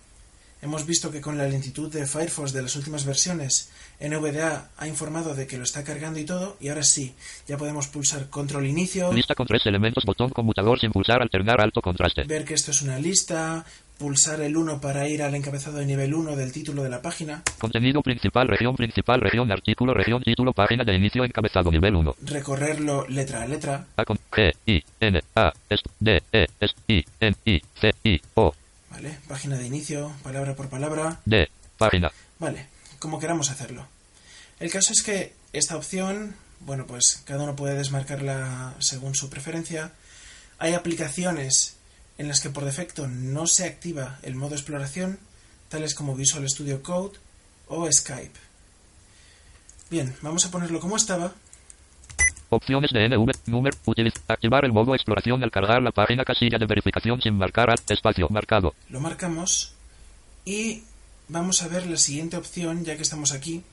Hemos 0.60 0.88
visto 0.88 1.12
que 1.12 1.22
con 1.22 1.38
la 1.38 1.48
lentitud 1.48 1.92
de 1.92 2.08
Firefox 2.08 2.52
de 2.52 2.64
las 2.64 2.76
últimas 2.76 3.06
versiones, 3.06 3.70
NVDA 4.00 4.70
ha 4.78 4.88
informado 4.88 5.36
de 5.36 5.46
que 5.46 5.56
lo 5.58 5.64
está 5.64 5.84
cargando 5.84 6.20
y 6.20 6.26
todo, 6.26 6.58
y 6.60 6.70
ahora 6.70 6.84
sí, 6.84 7.14
ya 7.48 7.58
podemos 7.58 7.88
pulsar 7.88 8.30
control 8.30 8.66
inicio, 8.66 9.14
lista 9.14 9.36
con 9.36 9.46
tres 9.46 9.66
elementos 9.68 10.04
botón 10.04 10.30
conmutador 10.30 10.80
sin 10.80 10.92
pulsar 10.92 11.22
alternar 11.22 11.62
alto 11.62 11.82
contraste. 11.82 12.24
ver 12.24 12.44
que 12.44 12.56
esto 12.56 12.72
es 12.72 12.82
una 12.82 12.98
lista, 12.98 13.64
pulsar 14.00 14.42
el 14.42 14.58
1 14.58 14.82
para 14.82 15.08
ir 15.08 15.22
al 15.22 15.36
encabezado 15.36 15.78
de 15.78 15.86
nivel 15.86 16.14
1 16.16 16.36
del 16.36 16.52
título 16.52 16.82
de 16.82 16.90
la 16.90 17.04
página, 17.04 17.44
Contenido 17.60 18.02
principal, 18.02 18.48
región 18.48 18.76
principal, 18.76 19.22
región 19.22 19.52
artículo, 19.52 19.94
región 19.94 20.24
título, 20.24 20.54
página 20.54 20.84
de 20.84 20.96
inicio 20.96 21.24
encabezado 21.24 21.72
nivel 21.72 21.96
1. 21.96 22.16
recorrerlo 22.24 23.08
letra 23.08 23.44
a 23.44 23.48
letra, 23.48 23.86
A 23.96 24.06
con 24.06 24.18
G, 24.32 24.54
I, 24.66 24.84
N, 25.02 25.22
A, 25.36 25.54
S, 25.70 25.84
D, 26.00 26.24
E, 26.32 26.48
S, 26.60 26.74
I, 26.88 27.06
N, 27.20 27.36
I, 27.46 27.62
C, 27.80 27.94
I, 28.04 28.22
O, 28.34 28.54
¿vale? 28.98 29.20
Página 29.28 29.58
de 29.58 29.68
inicio, 29.68 30.12
palabra 30.24 30.56
por 30.56 30.70
palabra, 30.70 31.20
D, 31.24 31.48
página. 31.78 32.12
Vale, 32.40 32.66
como 32.98 33.20
queramos 33.20 33.52
hacerlo. 33.52 33.86
El 34.60 34.72
caso 34.72 34.92
es 34.92 35.04
que 35.04 35.34
esta 35.54 35.78
opción, 35.78 36.36
bueno, 36.62 36.88
pues 36.88 37.22
cada 37.24 37.44
uno 37.44 37.56
puede 37.56 37.76
desmarcarla 37.76 38.74
según 38.80 39.14
su 39.14 39.30
preferencia. 39.30 39.92
Hay 40.58 40.74
aplicaciones 40.74 41.78
en 42.18 42.28
las 42.28 42.40
que 42.40 42.50
por 42.50 42.66
defecto 42.66 43.08
no 43.08 43.46
se 43.46 43.66
activa 43.66 44.18
el 44.24 44.34
modo 44.34 44.56
exploración, 44.56 45.20
tales 45.70 45.94
como 45.94 46.16
Visual 46.16 46.50
Studio 46.50 46.82
Code 46.82 47.20
o 47.68 47.92
Skype. 47.92 48.40
Bien, 49.92 50.16
vamos 50.24 50.44
a 50.48 50.50
ponerlo 50.50 50.80
como 50.80 50.98
estaba. 50.98 51.36
Opciones 52.50 52.92
de 52.92 53.10
NV, 53.10 53.32
número, 53.48 53.78
utiliz, 53.86 54.14
activar 54.28 54.66
el 54.66 54.74
modo 54.74 54.94
exploración 54.96 55.44
al 55.44 55.52
cargar 55.52 55.82
la 55.82 55.92
página 55.92 56.24
casilla 56.24 56.58
de 56.58 56.66
verificación 56.66 57.22
sin 57.22 57.38
marcar 57.38 57.70
al 57.70 57.80
espacio 57.90 58.28
marcado. 58.30 58.74
Lo 58.90 59.00
marcamos 59.00 59.74
y 60.46 60.84
vamos 61.28 61.62
a 61.64 61.68
ver 61.68 61.88
la 61.88 61.98
siguiente 61.98 62.38
opción, 62.38 62.84
ya 62.86 62.96
que 62.96 63.02
estamos 63.04 63.32
aquí, 63.34 63.64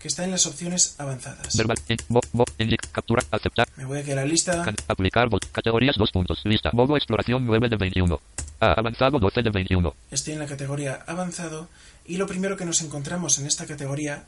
que 0.00 0.08
está 0.08 0.24
en 0.24 0.30
las 0.30 0.46
opciones 0.46 0.94
avanzadas. 0.98 1.56
Verbal, 1.56 1.78
in, 1.88 1.96
mo, 2.08 2.20
mo, 2.32 2.44
indic, 2.58 2.90
captura, 2.92 3.22
aceptar, 3.30 3.66
Me 3.76 3.84
voy 3.84 3.98
aquí 4.00 4.12
a 4.12 4.16
la 4.16 4.24
lista. 4.24 4.62
can- 4.62 4.76
aplicar, 4.88 5.28
categorías, 5.52 5.96
dos 5.96 6.10
puntos, 6.12 6.40
lista, 6.44 6.70
modo 6.72 6.96
exploración 6.96 7.44
9 7.46 7.68
de 7.68 7.76
21. 7.76 8.20
A, 8.60 8.72
avanzado 8.72 9.18
12 9.18 9.42
de 9.42 9.50
21. 9.50 9.94
Estoy 10.10 10.34
en 10.34 10.38
la 10.40 10.46
categoría 10.46 11.02
avanzado 11.06 11.68
y 12.06 12.16
lo 12.16 12.26
primero 12.26 12.56
que 12.56 12.64
nos 12.64 12.80
encontramos 12.82 13.38
en 13.38 13.46
esta 13.46 13.66
categoría, 13.66 14.24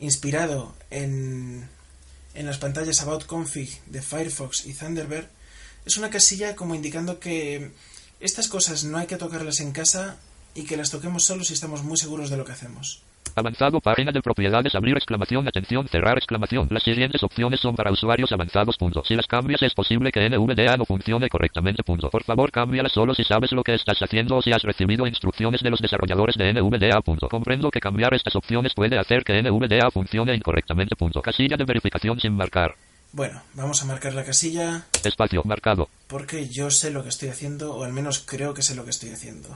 inspirado 0.00 0.74
en, 0.90 1.68
en 2.34 2.46
las 2.46 2.58
pantallas 2.58 3.00
About 3.02 3.26
Config 3.26 3.82
de 3.86 4.02
Firefox 4.02 4.66
y 4.66 4.74
Thunderbird, 4.74 5.26
es 5.84 5.96
una 5.96 6.10
casilla 6.10 6.56
como 6.56 6.74
indicando 6.74 7.18
que 7.18 7.72
estas 8.20 8.48
cosas 8.48 8.84
no 8.84 8.98
hay 8.98 9.06
que 9.06 9.16
tocarlas 9.16 9.60
en 9.60 9.72
casa 9.72 10.16
y 10.54 10.64
que 10.64 10.76
las 10.76 10.90
toquemos 10.90 11.24
solo 11.24 11.44
si 11.44 11.54
estamos 11.54 11.82
muy 11.82 11.96
seguros 11.96 12.30
de 12.30 12.36
lo 12.36 12.44
que 12.44 12.52
hacemos. 12.52 13.02
Avanzado, 13.34 13.80
página 13.80 14.12
de 14.12 14.20
propiedades, 14.20 14.74
abrir 14.74 14.94
exclamación, 14.96 15.48
atención, 15.48 15.88
cerrar 15.88 16.18
exclamación. 16.18 16.68
Las 16.70 16.82
siguientes 16.82 17.22
opciones 17.22 17.60
son 17.60 17.74
para 17.74 17.90
usuarios 17.90 18.30
avanzados. 18.30 18.76
Punto. 18.76 19.02
Si 19.04 19.14
las 19.14 19.26
cambias 19.26 19.62
es 19.62 19.72
posible 19.74 20.12
que 20.12 20.28
NVDA 20.28 20.76
no 20.76 20.84
funcione 20.84 21.28
correctamente. 21.30 21.82
Punto. 21.82 22.10
Por 22.10 22.24
favor, 22.24 22.50
cámbialas 22.50 22.92
solo 22.92 23.14
si 23.14 23.24
sabes 23.24 23.52
lo 23.52 23.62
que 23.62 23.74
estás 23.74 24.02
haciendo 24.02 24.36
o 24.36 24.42
si 24.42 24.52
has 24.52 24.62
recibido 24.62 25.06
instrucciones 25.06 25.62
de 25.62 25.70
los 25.70 25.80
desarrolladores 25.80 26.36
de 26.36 26.52
NVDA. 26.52 27.00
Punto. 27.00 27.28
Comprendo 27.28 27.70
que 27.70 27.80
cambiar 27.80 28.12
estas 28.12 28.36
opciones 28.36 28.74
puede 28.74 28.98
hacer 28.98 29.24
que 29.24 29.42
NVDA 29.42 29.90
funcione 29.90 30.34
incorrectamente. 30.34 30.94
Punto. 30.94 31.22
Casilla 31.22 31.56
de 31.56 31.64
verificación 31.64 32.20
sin 32.20 32.36
marcar. 32.36 32.74
Bueno, 33.12 33.42
vamos 33.54 33.82
a 33.82 33.84
marcar 33.84 34.14
la 34.14 34.24
casilla 34.24 34.86
Espacio 35.04 35.42
marcado. 35.44 35.88
porque 36.06 36.48
yo 36.48 36.70
sé 36.70 36.90
lo 36.90 37.02
que 37.02 37.10
estoy 37.10 37.28
haciendo 37.28 37.74
o 37.74 37.84
al 37.84 37.92
menos 37.92 38.24
creo 38.26 38.54
que 38.54 38.62
sé 38.62 38.74
lo 38.74 38.84
que 38.84 38.90
estoy 38.90 39.10
haciendo. 39.10 39.50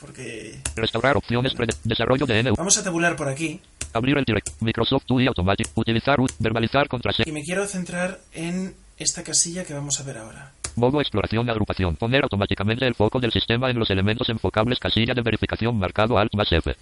Porque... 0.00 0.60
Restaurar 0.76 1.16
opciones. 1.16 1.52
desarrollo 1.84 2.26
de 2.26 2.42
NV. 2.42 2.56
Vamos 2.56 2.78
a 2.78 2.84
tabular 2.84 3.16
por 3.16 3.28
aquí 3.28 3.60
Abrir 3.92 4.18
el 4.18 4.24
direct. 4.24 4.50
Microsoft 4.60 5.04
UI 5.10 5.26
Automatic. 5.26 5.68
Utilizar. 5.74 6.18
ut- 6.18 6.34
Verbalizar 6.38 6.88
contraseña. 6.88 7.28
y 7.28 7.32
me 7.32 7.42
quiero 7.42 7.66
centrar 7.66 8.20
en 8.32 8.74
esta 8.98 9.22
casilla 9.22 9.64
que 9.64 9.72
vamos 9.74 9.98
a 10.00 10.02
ver 10.02 10.18
ahora. 10.18 10.52
Modo 10.76 11.00
exploración 11.00 11.48
agrupación. 11.50 11.96
Poner 11.96 12.22
automáticamente 12.22 12.86
el 12.86 12.94
foco 12.94 13.18
del 13.18 13.32
sistema 13.32 13.70
en 13.70 13.78
los 13.78 13.90
elementos 13.90 14.28
enfocables. 14.28 14.78
Casilla 14.78 15.14
de 15.14 15.22
verificación 15.22 15.76
marcado 15.78 16.18
Alt 16.18 16.34
más 16.34 16.52
F. 16.52 16.76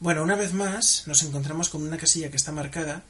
Bueno, 0.00 0.22
una 0.22 0.36
vez 0.36 0.52
más 0.52 1.04
nos 1.06 1.22
encontramos 1.22 1.68
con 1.70 1.82
una 1.82 1.96
casilla 1.96 2.30
que 2.30 2.36
está 2.36 2.52
marcada 2.52 3.02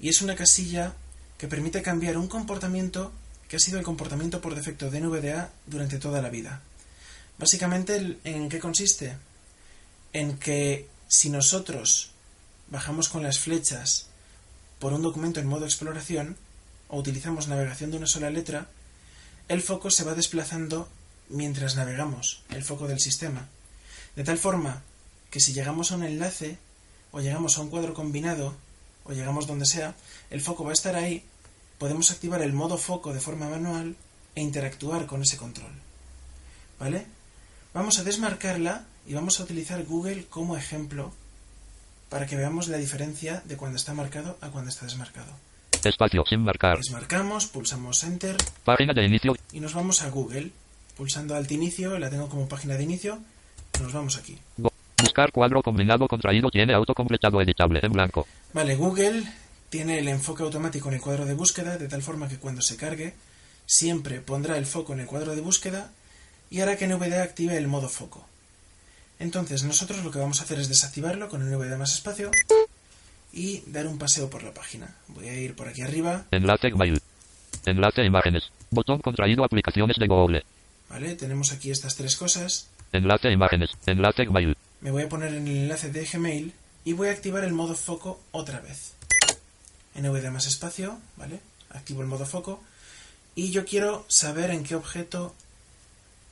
y 0.00 0.08
es 0.08 0.22
una 0.22 0.34
casilla 0.34 0.94
que 1.38 1.48
permite 1.48 1.82
cambiar 1.82 2.16
un 2.16 2.28
comportamiento 2.28 3.12
que 3.48 3.56
ha 3.56 3.60
sido 3.60 3.78
el 3.78 3.84
comportamiento 3.84 4.40
por 4.40 4.54
defecto 4.54 4.90
de 4.90 5.00
NVDA 5.00 5.50
durante 5.66 5.98
toda 5.98 6.22
la 6.22 6.30
vida. 6.30 6.62
Básicamente, 7.38 8.18
¿en 8.24 8.48
qué 8.48 8.58
consiste? 8.58 9.16
En 10.12 10.38
que 10.38 10.88
si 11.08 11.30
nosotros 11.30 12.10
bajamos 12.68 13.08
con 13.08 13.22
las 13.22 13.38
flechas 13.38 14.06
por 14.78 14.92
un 14.92 15.02
documento 15.02 15.40
en 15.40 15.46
modo 15.46 15.64
exploración 15.64 16.36
o 16.88 16.98
utilizamos 16.98 17.48
navegación 17.48 17.90
de 17.90 17.98
una 17.98 18.06
sola 18.06 18.30
letra, 18.30 18.68
el 19.48 19.62
foco 19.62 19.90
se 19.90 20.04
va 20.04 20.14
desplazando 20.14 20.88
mientras 21.28 21.76
navegamos, 21.76 22.42
el 22.50 22.62
foco 22.62 22.86
del 22.88 23.00
sistema. 23.00 23.48
De 24.16 24.24
tal 24.24 24.38
forma 24.38 24.82
que 25.30 25.40
si 25.40 25.52
llegamos 25.52 25.92
a 25.92 25.96
un 25.96 26.04
enlace 26.04 26.58
o 27.10 27.20
llegamos 27.20 27.56
a 27.56 27.62
un 27.62 27.70
cuadro 27.70 27.94
combinado 27.94 28.54
o 29.04 29.12
llegamos 29.12 29.46
donde 29.46 29.66
sea, 29.66 29.94
el 30.30 30.40
foco 30.40 30.64
va 30.64 30.70
a 30.70 30.74
estar 30.74 30.96
ahí, 30.96 31.24
podemos 31.78 32.10
activar 32.10 32.42
el 32.42 32.52
modo 32.52 32.78
foco 32.78 33.12
de 33.12 33.20
forma 33.20 33.48
manual 33.48 33.96
e 34.34 34.40
interactuar 34.40 35.06
con 35.06 35.22
ese 35.22 35.36
control. 35.36 35.72
¿Vale? 36.78 37.06
Vamos 37.74 37.98
a 37.98 38.04
desmarcarla 38.04 38.84
y 39.06 39.14
vamos 39.14 39.40
a 39.40 39.44
utilizar 39.44 39.82
Google 39.84 40.26
como 40.28 40.56
ejemplo 40.56 41.12
para 42.10 42.26
que 42.26 42.36
veamos 42.36 42.68
la 42.68 42.76
diferencia 42.76 43.42
de 43.46 43.56
cuando 43.56 43.76
está 43.76 43.94
marcado 43.94 44.36
a 44.42 44.48
cuando 44.48 44.68
está 44.68 44.84
desmarcado. 44.84 45.32
Espacio 45.82 46.22
sin 46.28 46.40
marcar. 46.44 46.76
Desmarcamos, 46.76 47.46
pulsamos 47.46 48.04
Enter 48.04 48.36
Página 48.64 48.92
de 48.92 49.06
inicio. 49.06 49.34
y 49.52 49.60
nos 49.60 49.74
vamos 49.74 50.02
a 50.02 50.10
Google. 50.10 50.50
Pulsando 50.96 51.34
Alt 51.34 51.50
Inicio, 51.50 51.98
la 51.98 52.10
tengo 52.10 52.28
como 52.28 52.46
página 52.46 52.74
de 52.74 52.82
inicio, 52.84 53.18
nos 53.80 53.94
vamos 53.94 54.18
aquí. 54.18 54.38
Buscar 54.98 55.32
cuadro 55.32 55.62
combinado 55.62 56.06
contraído 56.06 56.50
tiene 56.50 56.74
autocompletado 56.74 57.40
editable 57.40 57.80
en 57.82 57.92
blanco. 57.92 58.26
Vale, 58.52 58.76
Google 58.76 59.24
tiene 59.70 59.98
el 59.98 60.08
enfoque 60.08 60.42
automático 60.42 60.88
en 60.90 60.96
el 60.96 61.00
cuadro 61.00 61.24
de 61.24 61.32
búsqueda, 61.32 61.78
de 61.78 61.88
tal 61.88 62.02
forma 62.02 62.28
que 62.28 62.36
cuando 62.36 62.60
se 62.60 62.76
cargue, 62.76 63.14
siempre 63.64 64.20
pondrá 64.20 64.58
el 64.58 64.66
foco 64.66 64.92
en 64.92 65.00
el 65.00 65.06
cuadro 65.06 65.34
de 65.34 65.40
búsqueda 65.40 65.90
y 66.52 66.60
hará 66.60 66.76
que 66.76 66.86
NVDA 66.86 67.22
active 67.22 67.56
el 67.56 67.66
modo 67.66 67.88
foco. 67.88 68.26
Entonces, 69.18 69.64
nosotros 69.64 70.04
lo 70.04 70.10
que 70.10 70.18
vamos 70.18 70.40
a 70.40 70.44
hacer 70.44 70.58
es 70.58 70.68
desactivarlo 70.68 71.30
con 71.30 71.40
NVDA 71.50 71.78
más 71.78 71.94
espacio 71.94 72.30
y 73.32 73.62
dar 73.68 73.86
un 73.86 73.96
paseo 73.96 74.28
por 74.28 74.42
la 74.42 74.52
página. 74.52 74.94
Voy 75.08 75.28
a 75.28 75.34
ir 75.34 75.56
por 75.56 75.66
aquí 75.66 75.80
arriba, 75.80 76.26
Enlace 76.30 76.68
Gmail. 76.68 77.00
Enlace 77.64 78.04
imágenes. 78.04 78.50
Botón 78.70 78.98
contraído 78.98 79.44
aplicaciones 79.44 79.96
de 79.96 80.06
Google. 80.06 80.44
¿vale? 80.90 81.16
Tenemos 81.16 81.52
aquí 81.52 81.70
estas 81.70 81.96
tres 81.96 82.16
cosas. 82.16 82.68
Enlace 82.92 83.32
imágenes. 83.32 83.70
Enlace 83.86 84.26
Gmail. 84.26 84.54
me 84.82 84.90
voy 84.90 85.04
a 85.04 85.08
poner 85.08 85.32
en 85.32 85.48
el 85.48 85.56
enlace 85.56 85.90
de 85.90 86.04
Gmail 86.04 86.52
y 86.84 86.92
voy 86.92 87.08
a 87.08 87.12
activar 87.12 87.44
el 87.44 87.54
modo 87.54 87.74
foco 87.74 88.20
otra 88.30 88.60
vez. 88.60 88.92
NVDA 89.94 90.30
más 90.30 90.46
espacio, 90.46 90.98
¿vale? 91.16 91.40
Activo 91.70 92.02
el 92.02 92.08
modo 92.08 92.26
foco 92.26 92.62
y 93.34 93.52
yo 93.52 93.64
quiero 93.64 94.04
saber 94.08 94.50
en 94.50 94.64
qué 94.64 94.74
objeto 94.74 95.34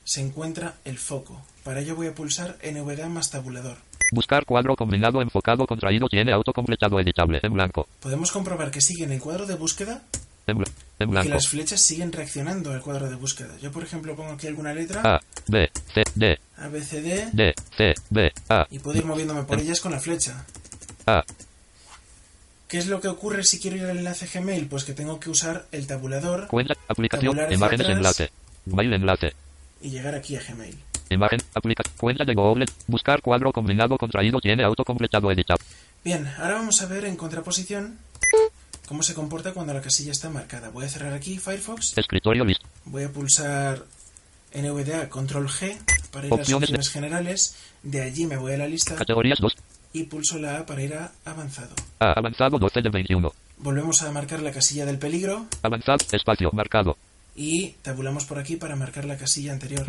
se 0.03 0.21
encuentra 0.21 0.75
el 0.85 0.97
foco. 0.97 1.41
Para 1.63 1.79
ello 1.81 1.95
voy 1.95 2.07
a 2.07 2.15
pulsar 2.15 2.57
NVDA 2.63 3.07
más 3.09 3.29
tabulador. 3.29 3.77
Buscar 4.13 4.45
cuadro 4.45 4.75
combinado 4.75 5.21
enfocado 5.21 5.65
contraído 5.65 6.09
tiene 6.09 6.33
autocompletado 6.33 6.99
editable 6.99 7.39
en 7.43 7.53
blanco. 7.53 7.87
Podemos 8.01 8.31
comprobar 8.31 8.69
que 8.71 8.81
sigue 8.81 9.05
en 9.05 9.11
el 9.13 9.21
cuadro 9.21 9.45
de 9.45 9.55
búsqueda 9.55 10.03
En, 10.47 10.57
bl- 10.57 10.67
en 10.67 10.73
que 10.99 11.05
blanco. 11.05 11.29
las 11.29 11.47
flechas 11.47 11.79
siguen 11.81 12.11
reaccionando 12.11 12.73
al 12.73 12.81
cuadro 12.81 13.09
de 13.09 13.15
búsqueda. 13.15 13.55
Yo, 13.61 13.71
por 13.71 13.83
ejemplo, 13.83 14.15
pongo 14.15 14.33
aquí 14.33 14.47
alguna 14.47 14.73
letra, 14.73 15.01
A, 15.15 15.21
B, 15.47 15.71
C, 15.93 16.03
D, 16.15 16.39
A, 16.57 16.67
B, 16.67 16.83
C, 16.83 17.01
D, 17.01 17.29
D, 17.31 17.53
C, 17.77 17.93
B, 18.09 18.33
A, 18.49 18.67
y 18.69 18.79
puedo 18.79 18.97
ir 18.97 19.05
moviéndome 19.05 19.43
por 19.43 19.59
ellas 19.59 19.79
con 19.79 19.91
la 19.93 19.99
flecha. 20.01 20.45
A. 21.05 21.23
¿Qué 22.67 22.77
es 22.77 22.87
lo 22.87 22.99
que 23.01 23.07
ocurre 23.07 23.43
si 23.43 23.59
quiero 23.59 23.77
ir 23.77 23.83
al 23.85 23.97
enlace 23.97 24.27
Gmail? 24.27 24.67
Pues 24.67 24.83
que 24.85 24.93
tengo 24.93 25.19
que 25.19 25.29
usar 25.29 25.67
el 25.71 25.87
tabulador 25.87 26.47
Cuenta, 26.47 26.73
aplicación, 26.87 27.37
imágenes, 27.51 27.81
atrás. 27.87 27.97
enlace. 27.97 28.31
Mail 28.65 28.93
enlace. 28.93 29.33
Y 29.81 29.89
llegar 29.89 30.15
aquí 30.15 30.35
a 30.35 30.41
Gmail. 30.41 30.77
Imagen, 31.09 31.41
aplica, 31.53 31.83
cuenta 31.97 32.23
de 32.23 32.33
Google. 32.33 32.65
Buscar 32.87 33.21
cuadro 33.21 33.51
combinado 33.51 33.97
contraído 33.97 34.39
tiene 34.39 34.63
autocompletado 34.63 35.29
editable. 35.31 35.63
Bien, 36.03 36.25
ahora 36.37 36.53
vamos 36.55 36.81
a 36.81 36.85
ver 36.85 37.05
en 37.05 37.15
contraposición 37.17 37.97
cómo 38.87 39.03
se 39.03 39.13
comporta 39.13 39.53
cuando 39.53 39.73
la 39.73 39.81
casilla 39.81 40.11
está 40.11 40.29
marcada. 40.29 40.69
Voy 40.69 40.85
a 40.85 40.89
cerrar 40.89 41.13
aquí 41.13 41.37
Firefox, 41.37 41.97
Escritorio 41.97 42.45
list. 42.45 42.61
voy 42.85 43.03
a 43.03 43.09
pulsar 43.11 43.83
NVDA 44.53 45.09
Control 45.09 45.47
G 45.47 45.77
para 46.11 46.27
ir 46.27 46.33
a 46.33 46.37
las 46.37 46.41
Opciones 46.47 46.69
de- 46.69 46.75
opciones 46.77 46.89
generales, 46.89 47.55
de 47.83 48.01
allí 48.01 48.25
me 48.25 48.37
voy 48.37 48.53
a 48.53 48.57
la 48.57 48.67
lista 48.67 48.95
Categorías 48.95 49.39
2. 49.39 49.55
y 49.93 50.03
pulso 50.03 50.37
la 50.39 50.59
A 50.59 50.65
para 50.65 50.81
ir 50.81 50.93
a 50.93 51.11
avanzado. 51.25 51.73
A, 51.99 52.13
avanzado 52.13 52.57
12 52.57 52.81
de 52.81 52.89
21. 52.89 53.31
Volvemos 53.57 54.01
a 54.01 54.11
marcar 54.11 54.41
la 54.41 54.51
casilla 54.51 54.85
del 54.85 54.97
peligro 54.97 55.45
Avanzado, 55.61 56.03
espacio, 56.11 56.49
marcado. 56.53 56.97
Y 57.35 57.69
tabulamos 57.81 58.25
por 58.25 58.39
aquí 58.39 58.55
para 58.57 58.75
marcar 58.75 59.05
la 59.05 59.17
casilla 59.17 59.53
anterior. 59.53 59.85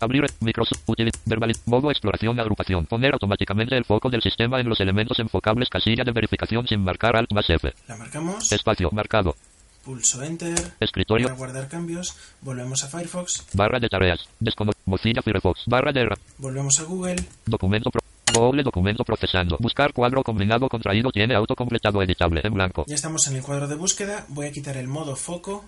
Abrir 0.00 0.24
Microsoft 0.40 0.82
verbal 1.26 1.52
modo 1.66 1.90
exploración 1.90 2.38
agrupación. 2.38 2.86
Poner 2.86 3.12
automáticamente 3.12 3.76
el 3.76 3.84
foco 3.84 4.10
del 4.10 4.22
sistema 4.22 4.60
en 4.60 4.68
los 4.68 4.80
elementos 4.80 5.18
enfocables 5.18 5.68
casilla 5.68 6.04
de 6.04 6.12
verificación 6.12 6.66
sin 6.66 6.82
marcar 6.82 7.16
alt 7.16 7.32
más 7.32 7.48
F. 7.50 7.72
La 7.88 7.96
marcamos, 7.96 8.52
espacio 8.52 8.90
marcado. 8.92 9.36
Pulso 9.84 10.22
Enter. 10.22 10.54
Escritorio. 10.78 11.28
Para 11.28 11.38
guardar 11.38 11.68
cambios, 11.68 12.14
volvemos 12.42 12.84
a 12.84 12.88
Firefox, 12.88 13.46
barra 13.54 13.80
de 13.80 13.88
tareas. 13.88 14.28
Descono 14.38 14.72
Mozilla 14.84 15.22
Firefox. 15.22 15.62
Barra 15.66 15.90
de 15.92 16.06
volvemos 16.38 16.78
a 16.80 16.84
Google, 16.84 17.16
documento 17.46 17.90
pro- 17.90 18.02
Google 18.32 18.62
documento 18.62 19.04
procesando. 19.04 19.56
Buscar 19.58 19.92
cuadro 19.92 20.22
combinado 20.22 20.68
contraído 20.68 21.10
tiene 21.10 21.34
autocompletado 21.34 22.00
editable 22.02 22.42
en 22.44 22.54
blanco. 22.54 22.84
Ya 22.86 22.94
estamos 22.94 23.26
en 23.26 23.36
el 23.36 23.42
cuadro 23.42 23.66
de 23.66 23.74
búsqueda, 23.74 24.24
voy 24.28 24.46
a 24.46 24.52
quitar 24.52 24.76
el 24.76 24.86
modo 24.86 25.16
foco 25.16 25.64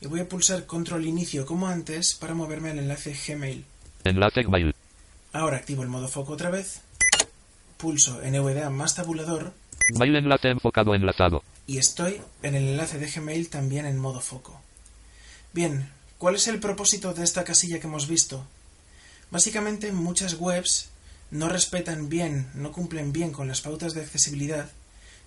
y 0.00 0.06
voy 0.06 0.20
a 0.20 0.28
pulsar 0.28 0.66
control 0.66 1.06
inicio 1.06 1.46
como 1.46 1.68
antes 1.68 2.14
para 2.14 2.34
moverme 2.34 2.70
al 2.70 2.78
enlace 2.78 3.16
Gmail. 3.26 3.64
enlace 4.04 4.44
mail 4.44 4.74
Ahora 5.32 5.58
activo 5.58 5.82
el 5.82 5.88
modo 5.88 6.08
foco 6.08 6.32
otra 6.32 6.50
vez, 6.50 6.80
pulso 7.76 8.20
NVDA 8.22 8.70
más 8.70 8.94
tabulador 8.94 9.52
mail 9.98 10.16
enlace 10.16 10.48
enfocado 10.48 10.94
enlazado 10.94 11.42
y 11.66 11.78
estoy 11.78 12.20
en 12.42 12.54
el 12.54 12.68
enlace 12.68 12.98
de 12.98 13.10
Gmail 13.10 13.48
también 13.48 13.86
en 13.86 13.98
modo 13.98 14.20
foco. 14.20 14.60
Bien, 15.52 15.88
¿cuál 16.18 16.34
es 16.34 16.48
el 16.48 16.58
propósito 16.58 17.14
de 17.14 17.22
esta 17.22 17.44
casilla 17.44 17.78
que 17.78 17.86
hemos 17.86 18.08
visto? 18.08 18.44
Básicamente 19.30 19.92
muchas 19.92 20.34
webs 20.34 20.90
no 21.30 21.48
respetan 21.48 22.08
bien, 22.08 22.50
no 22.54 22.72
cumplen 22.72 23.12
bien 23.12 23.30
con 23.30 23.46
las 23.46 23.60
pautas 23.60 23.94
de 23.94 24.00
accesibilidad 24.00 24.68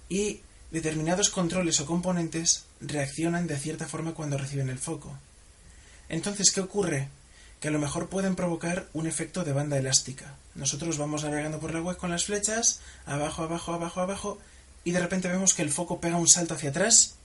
y 0.10 0.42
determinados 0.74 1.30
controles 1.30 1.80
o 1.80 1.86
componentes 1.86 2.66
reaccionan 2.82 3.46
de 3.46 3.62
cierta 3.62 3.88
forma 3.88 4.18
cuando 4.18 4.40
reciben 4.40 4.70
el 4.70 4.80
foco. 4.80 5.14
Entonces, 6.10 6.52
¿qué 6.52 6.62
ocurre? 6.62 7.10
Que 7.62 7.68
a 7.68 7.72
lo 7.72 7.78
mejor 7.80 8.10
pueden 8.10 8.36
provocar 8.36 8.90
un 8.92 9.06
efecto 9.06 9.44
de 9.46 9.54
banda 9.54 9.78
elástica. 9.78 10.36
Nosotros 10.56 10.98
vamos 10.98 11.24
navegando 11.24 11.60
por 11.60 11.74
la 11.74 11.82
web 11.82 11.96
con 11.96 12.10
las 12.10 12.26
flechas, 12.26 12.82
abajo, 13.06 13.44
abajo, 13.44 13.74
abajo, 13.74 14.02
abajo, 14.02 14.40
y 14.84 14.92
de 14.92 15.00
repente 15.00 15.30
vemos 15.30 15.54
que 15.54 15.62
el 15.62 15.70
foco 15.70 16.02
pega 16.02 16.18
un 16.18 16.28
salto 16.28 16.56
hacia 16.56 16.72
atrás 16.72 17.16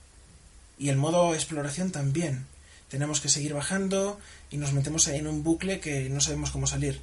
y 0.77 0.89
el 0.89 0.97
modo 0.97 1.33
exploración 1.33 1.91
también. 1.91 2.45
Tenemos 2.87 3.19
que 3.19 3.29
seguir 3.29 3.55
bajando 3.55 4.19
y 4.51 4.57
nos 4.57 4.73
metemos 4.73 5.07
ahí 5.07 5.17
en 5.17 5.27
un 5.27 5.43
bucle 5.43 5.79
que 5.79 6.07
no 6.09 6.21
sabemos 6.21 6.51
cómo 6.51 6.67
salir. 6.67 7.01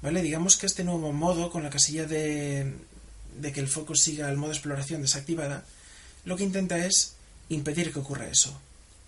¿Vale? 0.00 0.22
Digamos 0.22 0.56
que 0.56 0.66
este 0.66 0.84
nuevo 0.84 1.12
modo, 1.12 1.50
con 1.50 1.62
la 1.62 1.70
casilla 1.70 2.06
de, 2.06 2.74
de 3.40 3.52
que 3.52 3.60
el 3.60 3.68
foco 3.68 3.94
siga 3.94 4.28
el 4.28 4.36
modo 4.36 4.52
exploración 4.52 5.02
desactivada, 5.02 5.64
lo 6.24 6.36
que 6.36 6.44
intenta 6.44 6.78
es 6.78 7.16
impedir 7.48 7.92
que 7.92 8.00
ocurra 8.00 8.26
eso. 8.26 8.58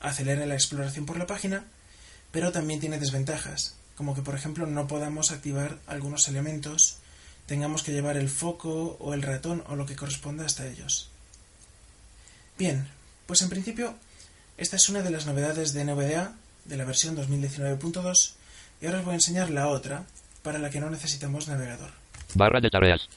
Acelera 0.01 0.47
la 0.47 0.55
exploración 0.55 1.07
por 1.07 1.19
la 1.19 1.27
página, 1.27 1.65
pero 2.31 2.53
también 2.53 2.81
tiene 2.81 2.99
desventajas, 2.99 3.75
como 3.97 4.15
que 4.15 4.23
por 4.23 4.35
ejemplo 4.35 4.67
no 4.67 4.87
podamos 4.87 5.33
activar 5.33 5.79
algunos 5.87 6.29
elementos, 6.29 6.99
tengamos 7.47 7.83
que 7.83 7.93
llevar 7.93 8.17
el 8.17 8.29
foco 8.29 8.97
o 9.01 9.15
el 9.15 9.23
ratón 9.23 9.65
o 9.69 9.77
lo 9.77 9.87
que 9.87 9.97
corresponda 9.97 10.45
hasta 10.45 10.67
ellos. 10.67 11.11
Bien, 12.59 12.89
pues 13.27 13.43
en 13.43 13.49
principio 13.49 13.95
esta 14.57 14.77
es 14.77 14.89
una 14.89 15.03
de 15.03 15.11
las 15.11 15.27
novedades 15.27 15.73
de 15.73 15.85
NVDA 15.85 16.35
de 16.65 16.77
la 16.77 16.85
versión 16.85 17.17
2019.2 17.17 18.33
y 18.81 18.87
ahora 18.87 18.99
os 18.99 19.05
voy 19.05 19.13
a 19.13 19.17
enseñar 19.17 19.51
la 19.51 19.69
otra 19.69 20.05
para 20.43 20.59
la 20.59 20.71
que 20.71 20.81
no 20.81 20.91
necesitamos 20.91 21.49
navegador. 21.49 21.91
barra 22.35 22.61
de 22.61 22.71
tareas 22.71 23.09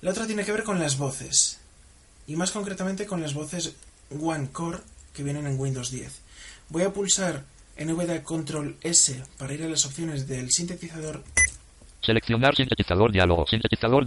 La 0.00 0.10
otra 0.10 0.26
tiene 0.26 0.44
que 0.44 0.52
ver 0.52 0.64
con 0.64 0.78
las 0.78 0.96
voces 0.96 1.60
y 2.26 2.36
más 2.36 2.52
concretamente 2.52 3.06
con 3.06 3.20
las 3.20 3.34
voces 3.34 3.74
One 4.20 4.50
Core 4.52 4.78
que 5.12 5.22
vienen 5.22 5.46
en 5.46 5.58
Windows 5.58 5.90
10. 5.90 6.20
Voy 6.68 6.82
a 6.82 6.92
pulsar 6.92 7.44
NVDA 7.78 8.22
Control 8.22 8.76
S 8.82 9.22
para 9.38 9.54
ir 9.54 9.62
a 9.62 9.68
las 9.68 9.84
opciones 9.86 10.26
del 10.28 10.50
sintetizador 10.50 11.22
seleccionar 12.00 12.54
sintetizador 12.54 13.12
diálogo 13.12 13.46
sintetizador 13.46 14.06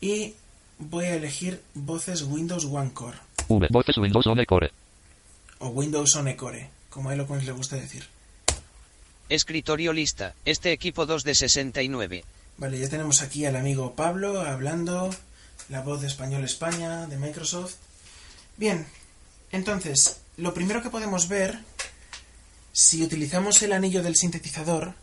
y 0.00 0.34
voy 0.78 1.06
a 1.06 1.16
elegir 1.16 1.60
voces 1.74 2.22
Windows 2.22 2.66
One 2.66 2.92
Core 2.92 3.18
V 3.48 3.66
voces 3.70 3.96
Windows 3.96 4.26
One 4.26 4.46
Core 4.46 4.70
o 5.58 5.68
Windows 5.68 6.14
On 6.16 6.30
Core, 6.34 6.68
como 6.90 7.08
a 7.08 7.14
Eloquence 7.14 7.46
le 7.46 7.52
gusta 7.52 7.76
decir. 7.76 8.04
Escritorio 9.28 9.92
lista. 9.92 10.34
Este 10.44 10.72
equipo 10.72 11.06
2 11.06 11.24
de 11.24 11.34
69. 11.34 12.24
Vale, 12.56 12.78
ya 12.78 12.88
tenemos 12.88 13.20
aquí 13.20 13.44
al 13.46 13.56
amigo 13.56 13.96
Pablo 13.96 14.40
hablando, 14.40 15.10
la 15.68 15.80
voz 15.80 16.00
de 16.00 16.06
Español 16.06 16.44
España, 16.44 17.06
de 17.06 17.18
Microsoft. 17.18 17.74
Bien, 18.56 18.86
entonces, 19.50 20.20
lo 20.36 20.54
primero 20.54 20.80
que 20.80 20.90
podemos 20.90 21.26
ver, 21.26 21.58
si 22.72 23.02
utilizamos 23.02 23.60
el 23.62 23.72
anillo 23.72 24.04
del 24.04 24.14
sintetizador, 24.14 24.94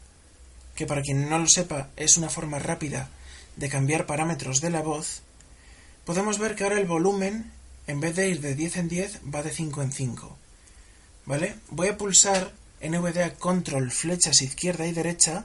que 0.75 0.85
para 0.85 1.01
quien 1.01 1.29
no 1.29 1.39
lo 1.39 1.47
sepa 1.47 1.89
es 1.97 2.15
una 2.15 2.29
forma 2.29 2.57
rápida 2.57 3.09
de 3.57 3.67
cambiar 3.67 4.05
parámetros 4.05 4.61
de 4.61 4.69
la 4.69 4.81
voz, 4.81 5.21
podemos 6.05 6.39
ver 6.39 6.55
que 6.55 6.63
ahora 6.63 6.79
el 6.79 6.87
volumen, 6.87 7.51
en 7.85 7.99
vez 7.99 8.15
de 8.15 8.29
ir 8.29 8.39
de 8.39 8.55
10 8.55 8.77
en 8.77 8.87
10, 8.87 9.19
va 9.33 9.43
de 9.43 9.51
5 9.51 9.81
en 9.81 9.91
5. 9.91 10.37
¿Vale? 11.25 11.55
Voy 11.69 11.89
a 11.89 11.97
pulsar 11.97 12.53
NVDA 12.81 13.33
Control 13.33 13.91
flechas 13.91 14.41
izquierda 14.41 14.87
y 14.87 14.93
derecha 14.93 15.43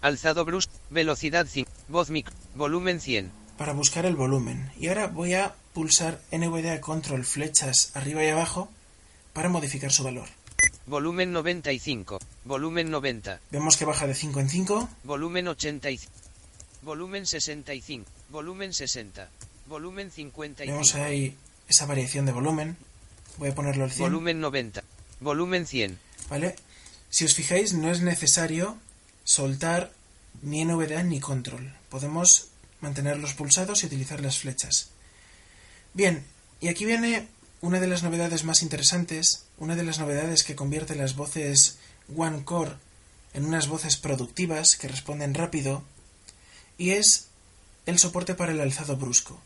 Alzado 0.00 0.44
brusco. 0.44 0.72
Velocidad 0.90 1.46
5. 1.48 1.70
Voz 1.88 2.10
mic. 2.10 2.30
Volumen 2.54 3.00
100. 3.00 3.32
para 3.58 3.72
buscar 3.72 4.06
el 4.06 4.16
volumen. 4.16 4.70
Y 4.78 4.86
ahora 4.86 5.08
voy 5.08 5.34
a 5.34 5.54
pulsar 5.74 6.20
NVDA 6.30 6.80
Control 6.80 7.24
flechas 7.24 7.90
arriba 7.94 8.24
y 8.24 8.28
abajo 8.28 8.70
para 9.34 9.48
modificar 9.48 9.90
su 9.92 10.04
valor. 10.04 10.28
Volumen 10.86 11.32
95. 11.32 12.18
Volumen 12.44 12.90
90. 12.90 13.40
Vemos 13.50 13.76
que 13.76 13.84
baja 13.84 14.06
de 14.06 14.14
5 14.14 14.40
en 14.40 14.48
5. 14.48 14.88
Volumen 15.04 15.48
85. 15.48 16.10
Volumen 16.82 17.26
65. 17.26 18.08
Volumen 18.30 18.72
60. 18.72 19.28
Volumen 19.66 20.10
55. 20.10 20.72
Vemos 20.72 20.94
ahí 20.94 21.36
esa 21.68 21.84
variación 21.86 22.24
de 22.24 22.32
volumen. 22.32 22.76
Voy 23.36 23.50
a 23.50 23.54
ponerlo 23.54 23.84
al 23.84 23.90
100. 23.90 24.08
Volumen 24.08 24.40
90. 24.40 24.82
Volumen 25.20 25.66
100. 25.66 25.98
¿Vale? 26.30 26.56
Si 27.10 27.24
os 27.24 27.34
fijáis, 27.34 27.74
no 27.74 27.90
es 27.90 28.00
necesario 28.02 28.78
soltar 29.28 29.92
ni 30.40 30.64
NVDA 30.64 31.02
ni 31.02 31.20
control. 31.20 31.74
Podemos 31.90 32.48
mantenerlos 32.80 33.34
pulsados 33.34 33.82
y 33.82 33.86
utilizar 33.86 34.20
las 34.22 34.38
flechas. 34.38 34.88
Bien, 35.92 36.24
y 36.62 36.68
aquí 36.68 36.86
viene 36.86 37.28
una 37.60 37.78
de 37.78 37.88
las 37.88 38.02
novedades 38.02 38.44
más 38.44 38.62
interesantes, 38.62 39.44
una 39.58 39.76
de 39.76 39.84
las 39.84 39.98
novedades 39.98 40.44
que 40.44 40.56
convierte 40.56 40.94
las 40.94 41.14
voces 41.14 41.76
One 42.16 42.44
Core 42.44 42.76
en 43.34 43.44
unas 43.44 43.68
voces 43.68 43.98
productivas 43.98 44.76
que 44.76 44.88
responden 44.88 45.34
rápido, 45.34 45.82
y 46.78 46.92
es 46.92 47.28
el 47.84 47.98
soporte 47.98 48.34
para 48.34 48.52
el 48.52 48.60
alzado 48.62 48.96
brusco. 48.96 49.42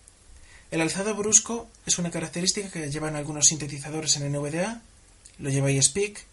El 0.70 0.80
alzado 0.80 1.16
brusco 1.16 1.68
es 1.86 1.98
una 1.98 2.12
característica 2.12 2.70
que 2.70 2.88
llevan 2.88 3.16
algunos 3.16 3.46
sintetizadores 3.46 4.16
en 4.16 4.30
NVDA, 4.30 4.80
lo 5.38 5.50
lleva 5.50 5.72
iSpeak, 5.72 6.24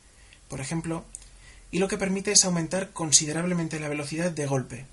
por 0.49 0.61
ejemplo, 0.61 1.03
y 1.71 1.79
lo 1.79 1.87
que 1.87 1.97
permite 1.97 2.31
es 2.31 2.45
aumentar 2.45 2.89
considerablemente 2.91 3.79
la 3.79 3.89
velocidad 3.89 4.31
de 4.31 4.45
golpe. 4.45 4.85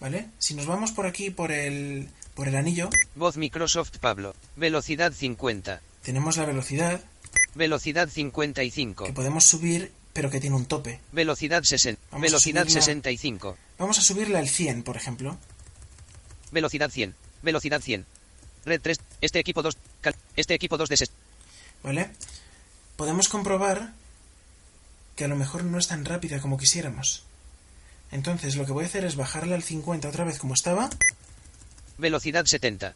¿vale? 0.00 0.28
Si 0.38 0.54
nos 0.54 0.66
vamos 0.66 0.92
por 0.92 1.06
aquí, 1.06 1.30
por 1.30 1.50
el, 1.52 2.08
por 2.34 2.46
el 2.48 2.54
anillo, 2.56 2.90
Voz 3.16 3.36
Microsoft 3.36 3.98
Pablo. 3.98 4.34
Velocidad 4.56 5.12
50. 5.12 5.80
tenemos 6.02 6.36
la 6.36 6.44
velocidad 6.46 7.00
Velocidad 7.54 8.08
55. 8.08 9.04
que 9.04 9.12
podemos 9.12 9.44
subir, 9.44 9.90
pero 10.12 10.30
que 10.30 10.38
tiene 10.40 10.54
un 10.56 10.66
tope. 10.66 11.00
Velocidad 11.12 11.62
60. 11.64 12.00
Vamos 12.12 12.22
Velocidad 12.28 12.62
subirla. 12.62 12.80
65. 12.82 13.56
Vamos 13.78 13.98
a 13.98 14.02
subirla 14.02 14.38
al 14.38 14.48
100, 14.48 14.82
por 14.84 14.96
ejemplo. 14.96 15.36
Velocidad 16.52 16.90
100. 16.90 17.14
Velocidad 17.42 17.80
100. 17.80 18.06
Red 18.64 18.80
3. 18.80 19.00
Este 19.20 19.38
equipo 19.40 19.62
2. 19.62 19.76
cal- 20.00 20.14
Este 20.36 20.54
equipo 20.54 20.76
2 20.76 20.88
de 20.88 20.96
ses- 20.96 21.10
¿Vale? 21.82 22.10
Podemos 22.96 23.28
comprobar 23.28 23.92
que 25.18 25.24
a 25.24 25.28
lo 25.28 25.34
mejor 25.34 25.64
no 25.64 25.78
es 25.78 25.88
tan 25.88 26.04
rápida 26.04 26.38
como 26.40 26.56
quisiéramos. 26.58 27.24
Entonces 28.12 28.54
lo 28.54 28.64
que 28.64 28.70
voy 28.72 28.84
a 28.84 28.86
hacer 28.86 29.04
es 29.04 29.16
bajarla 29.16 29.56
al 29.56 29.64
50 29.64 30.08
otra 30.08 30.22
vez 30.22 30.38
como 30.38 30.54
estaba. 30.54 30.90
Velocidad 31.98 32.44
70. 32.46 32.94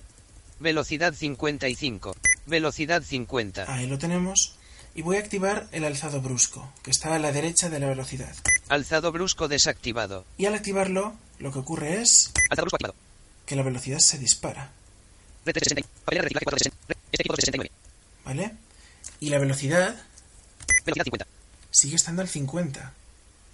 Velocidad 0.61 1.13
55. 1.13 2.15
Velocidad 2.47 3.03
50. 3.03 3.75
Ahí 3.75 3.89
lo 3.89 3.99
tenemos. 3.99 4.55
Y 4.95 5.03
voy 5.03 5.17
a 5.17 5.19
activar 5.19 5.67
el 5.73 5.83
alzado 5.85 6.21
brusco, 6.21 6.73
que 6.85 6.93
está 6.93 7.15
a 7.17 7.19
la 7.19 7.33
derecha 7.33 7.69
de 7.71 7.81
la 7.81 7.89
velocidad. 7.89 8.33
Alzado 8.69 9.11
brusco 9.11 9.49
desactivado. 9.49 10.25
Y 10.39 10.47
al 10.47 10.55
activarlo, 10.55 11.15
lo 11.41 11.51
que 11.51 11.59
ocurre 11.59 12.03
es 12.03 12.31
Alzado 12.51 12.67
brusco 12.67 12.77
activado. 12.77 12.95
que 13.47 13.57
la 13.57 13.63
velocidad 13.65 13.99
se 13.99 14.19
dispara. 14.19 14.71
Red 15.45 15.55
360. 15.55 15.89
Papelera 16.05 16.23
reciclaje 16.23 16.45
4 16.45 16.57
de 16.57 16.65
60. 16.65 16.87
Red- 16.89 16.97
equipo 17.13 17.33
2 17.33 17.37
de 17.39 17.47
69. 17.47 17.71
¿Vale? 18.25 18.53
Y 19.19 19.31
la 19.31 19.39
velocidad 19.39 19.97
Velocidad 20.87 21.05
50. 21.05 21.27
Sigue 21.73 21.97
estando 21.97 22.23
al 22.23 22.29
50. 22.29 22.93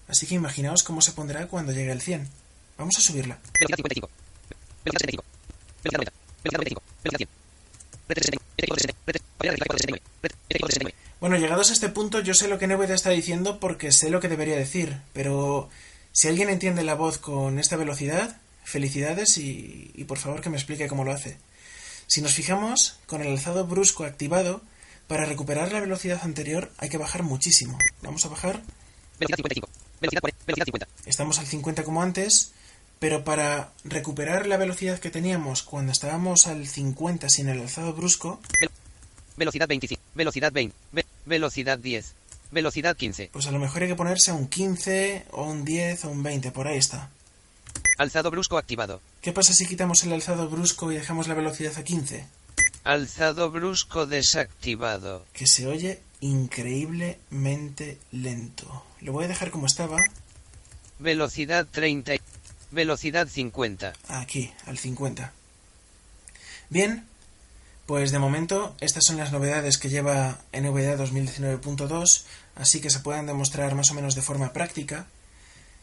Así 0.08 0.26
que 0.26 0.34
imaginaos 0.34 0.82
cómo 0.82 1.00
se 1.00 1.12
pondrá 1.12 1.46
cuando 1.46 1.72
llegue 1.72 1.90
al 1.92 2.02
100. 2.02 2.28
Vamos 2.76 2.96
a 2.98 3.00
subirla. 3.00 3.38
Velocidad 3.58 3.76
55. 3.76 4.08
Velocidad 4.84 5.00
75. 5.00 5.24
Velocidad 5.82 5.98
90. 5.98 6.12
Velocidad 6.44 6.58
95. 6.58 6.82
Velocidad 7.02 7.18
100. 7.18 7.28
Red 8.08 8.14
360. 8.14 8.44
Este 8.56 8.64
equipo 8.64 8.74
2 8.74 8.76
de 8.76 8.82
60. 8.82 9.00
Red- 9.06 9.22
Papelera 9.38 9.56
reciclaje 9.56 9.68
4 9.68 9.76
de 9.76 9.82
69. 9.82 10.02
Red- 10.22 10.32
Este 10.48 10.56
equipo 10.56 10.66
2 10.66 10.74
de 10.74 10.78
69. 10.78 10.94
Bueno, 11.20 11.36
llegados 11.36 11.70
a 11.70 11.72
este 11.72 11.88
punto, 11.88 12.20
yo 12.20 12.32
sé 12.34 12.48
lo 12.48 12.58
que 12.58 12.66
NVIDIA 12.68 12.94
está 12.94 13.10
diciendo 13.10 13.58
porque 13.60 13.90
sé 13.92 14.08
lo 14.10 14.20
que 14.20 14.28
debería 14.28 14.56
decir, 14.56 15.00
pero 15.12 15.68
si 16.12 16.28
alguien 16.28 16.48
entiende 16.48 16.84
la 16.84 16.94
voz 16.94 17.18
con 17.18 17.58
esta 17.58 17.76
velocidad, 17.76 18.36
felicidades 18.64 19.36
y, 19.36 19.90
y 19.94 20.04
por 20.04 20.18
favor 20.18 20.40
que 20.42 20.48
me 20.50 20.56
explique 20.56 20.86
cómo 20.88 21.04
lo 21.04 21.12
hace. 21.12 21.36
Si 22.06 22.22
nos 22.22 22.32
fijamos, 22.34 22.98
con 23.06 23.20
el 23.20 23.28
alzado 23.28 23.66
brusco 23.66 24.04
activado, 24.04 24.62
para 25.08 25.24
recuperar 25.24 25.72
la 25.72 25.80
velocidad 25.80 26.20
anterior 26.22 26.70
hay 26.78 26.88
que 26.88 26.98
bajar 26.98 27.24
muchísimo. 27.24 27.76
Vamos 28.02 28.24
a 28.24 28.28
bajar, 28.28 28.62
Velocidad 29.18 29.36
55. 29.38 29.68
Velocidad 30.00 30.20
40. 30.20 30.44
Velocidad 30.46 30.64
50. 30.66 30.86
estamos 31.06 31.38
al 31.40 31.46
50 31.46 31.82
como 31.82 32.02
antes, 32.02 32.52
pero 33.00 33.24
para 33.24 33.72
recuperar 33.84 34.46
la 34.46 34.56
velocidad 34.56 34.98
que 35.00 35.10
teníamos 35.10 35.62
cuando 35.62 35.90
estábamos 35.90 36.46
al 36.46 36.68
50 36.68 37.28
sin 37.28 37.48
el 37.48 37.60
alzado 37.60 37.92
brusco, 37.94 38.40
Velocidad 39.36 39.66
25. 39.68 40.02
Velocidad 40.14 40.52
20. 40.52 40.74
Ve- 40.92 41.06
velocidad 41.26 41.78
10. 41.78 42.14
Velocidad 42.50 42.96
15. 42.96 43.30
pues 43.32 43.46
a 43.46 43.50
lo 43.50 43.58
mejor 43.58 43.82
hay 43.82 43.88
que 43.88 43.94
ponerse 43.94 44.30
a 44.30 44.34
un 44.34 44.48
15 44.48 45.26
o 45.32 45.44
un 45.44 45.64
10 45.64 46.04
o 46.06 46.10
un 46.10 46.22
20, 46.22 46.50
por 46.50 46.66
ahí 46.66 46.78
está. 46.78 47.10
Alzado 47.98 48.30
brusco 48.30 48.56
activado. 48.58 49.00
¿Qué 49.20 49.32
pasa 49.32 49.52
si 49.52 49.66
quitamos 49.66 50.02
el 50.04 50.12
alzado 50.12 50.48
brusco 50.48 50.90
y 50.92 50.94
dejamos 50.96 51.28
la 51.28 51.34
velocidad 51.34 51.76
a 51.76 51.84
15? 51.84 52.24
Alzado 52.88 53.50
brusco 53.50 54.06
desactivado. 54.06 55.26
Que 55.34 55.46
se 55.46 55.66
oye 55.66 56.00
increíblemente 56.22 57.98
lento. 58.12 58.82
Lo 59.02 59.12
voy 59.12 59.26
a 59.26 59.28
dejar 59.28 59.50
como 59.50 59.66
estaba, 59.66 59.98
Velocidad 60.98 61.66
30. 61.70 62.14
y- 62.14 62.20
Velocidad 62.70 63.28
50. 63.28 63.92
aquí, 64.08 64.54
al 64.64 64.78
50. 64.78 65.34
Bien, 66.70 67.04
pues 67.84 68.10
de 68.10 68.18
momento 68.18 68.74
estas 68.80 69.04
son 69.04 69.18
las 69.18 69.32
novedades 69.32 69.76
que 69.76 69.90
lleva 69.90 70.40
NVDA 70.52 70.96
2019.2, 70.96 72.24
así 72.56 72.80
que 72.80 72.88
se 72.88 73.00
pueden 73.00 73.26
demostrar 73.26 73.74
más 73.74 73.90
o 73.90 73.94
menos 73.94 74.14
de 74.14 74.22
forma 74.22 74.54
práctica. 74.54 75.06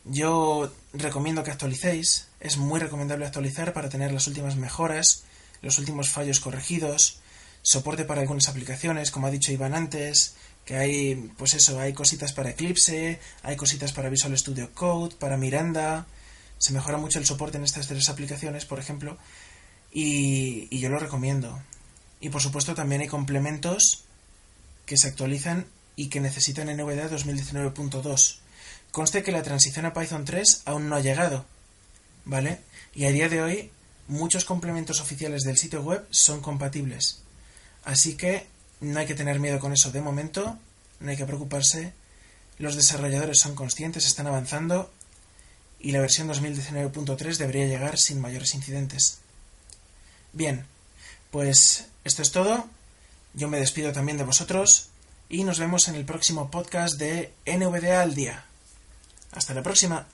Yo 0.05 0.73
recomiendo 0.91 1.43
que 1.43 1.51
actualicéis, 1.51 2.29
es 2.39 2.57
muy 2.57 2.79
recomendable 2.79 3.27
actualizar 3.27 3.73
para 3.73 3.89
tener 3.89 4.11
las 4.11 4.25
últimas 4.25 4.55
mejoras, 4.55 5.23
los 5.61 5.77
últimos 5.79 6.09
fallos 6.09 6.39
corregidos, 6.39 7.19
soporte 7.61 8.05
para 8.05 8.21
algunas 8.21 8.47
aplicaciones, 8.47 9.11
como 9.11 9.27
ha 9.27 9.31
dicho 9.31 9.51
Iván 9.51 9.73
antes, 9.73 10.35
que 10.65 10.75
hay, 10.75 11.31
pues 11.37 11.53
eso, 11.53 11.79
hay 11.79 11.93
cositas 11.93 12.33
para 12.33 12.51
Eclipse, 12.51 13.19
hay 13.43 13.55
cositas 13.55 13.91
para 13.91 14.09
Visual 14.09 14.37
Studio 14.37 14.71
Code, 14.73 15.15
para 15.15 15.37
Miranda, 15.37 16.07
se 16.57 16.73
mejora 16.73 16.97
mucho 16.97 17.19
el 17.19 17.25
soporte 17.25 17.57
en 17.57 17.63
estas 17.63 17.87
tres 17.87 18.09
aplicaciones, 18.09 18.65
por 18.65 18.79
ejemplo, 18.79 19.17
y, 19.91 20.67
y 20.69 20.79
yo 20.79 20.89
lo 20.89 20.99
recomiendo. 20.99 21.61
Y 22.19 22.29
por 22.29 22.41
supuesto 22.41 22.73
también 22.73 23.01
hay 23.01 23.07
complementos 23.07 24.03
que 24.85 24.97
se 24.97 25.07
actualizan 25.07 25.67
y 25.95 26.07
que 26.07 26.19
necesitan 26.19 26.67
NVDA 26.75 27.09
2019.2. 27.09 28.37
Conste 28.91 29.23
que 29.23 29.31
la 29.31 29.43
transición 29.43 29.85
a 29.85 29.93
Python 29.93 30.25
3 30.25 30.63
aún 30.65 30.89
no 30.89 30.95
ha 30.95 31.01
llegado, 31.01 31.45
¿vale? 32.23 32.61
Y 32.93 33.05
a 33.05 33.11
día 33.11 33.29
de 33.29 33.41
hoy 33.41 33.71
muchos 34.07 34.45
complementos 34.45 35.01
oficiales 35.01 35.43
del 35.43 35.57
sitio 35.57 35.81
web 35.81 36.05
son 36.09 36.41
compatibles. 36.41 37.21
Así 37.83 38.15
que 38.15 38.47
no 38.81 38.99
hay 38.99 39.05
que 39.05 39.15
tener 39.15 39.39
miedo 39.39 39.59
con 39.59 39.73
eso 39.73 39.91
de 39.91 40.01
momento, 40.01 40.57
no 40.99 41.09
hay 41.09 41.17
que 41.17 41.25
preocuparse. 41.25 41.93
Los 42.57 42.75
desarrolladores 42.75 43.39
son 43.39 43.55
conscientes, 43.55 44.05
están 44.05 44.27
avanzando 44.27 44.91
y 45.79 45.91
la 45.91 46.01
versión 46.01 46.27
2019.3 46.29 47.37
debería 47.37 47.67
llegar 47.67 47.97
sin 47.97 48.21
mayores 48.21 48.55
incidentes. 48.55 49.19
Bien, 50.33 50.65
pues 51.31 51.85
esto 52.03 52.21
es 52.21 52.31
todo. 52.31 52.67
Yo 53.33 53.49
me 53.49 53.59
despido 53.59 53.91
también 53.91 54.17
de 54.17 54.23
vosotros 54.23 54.89
y 55.29 55.43
nos 55.43 55.59
vemos 55.59 55.87
en 55.87 55.95
el 55.95 56.05
próximo 56.05 56.49
podcast 56.49 56.97
de 56.97 57.33
NVDA 57.45 58.01
al 58.01 58.15
día. 58.15 58.45
Hasta 59.31 59.53
la 59.53 59.63
próxima. 59.63 60.07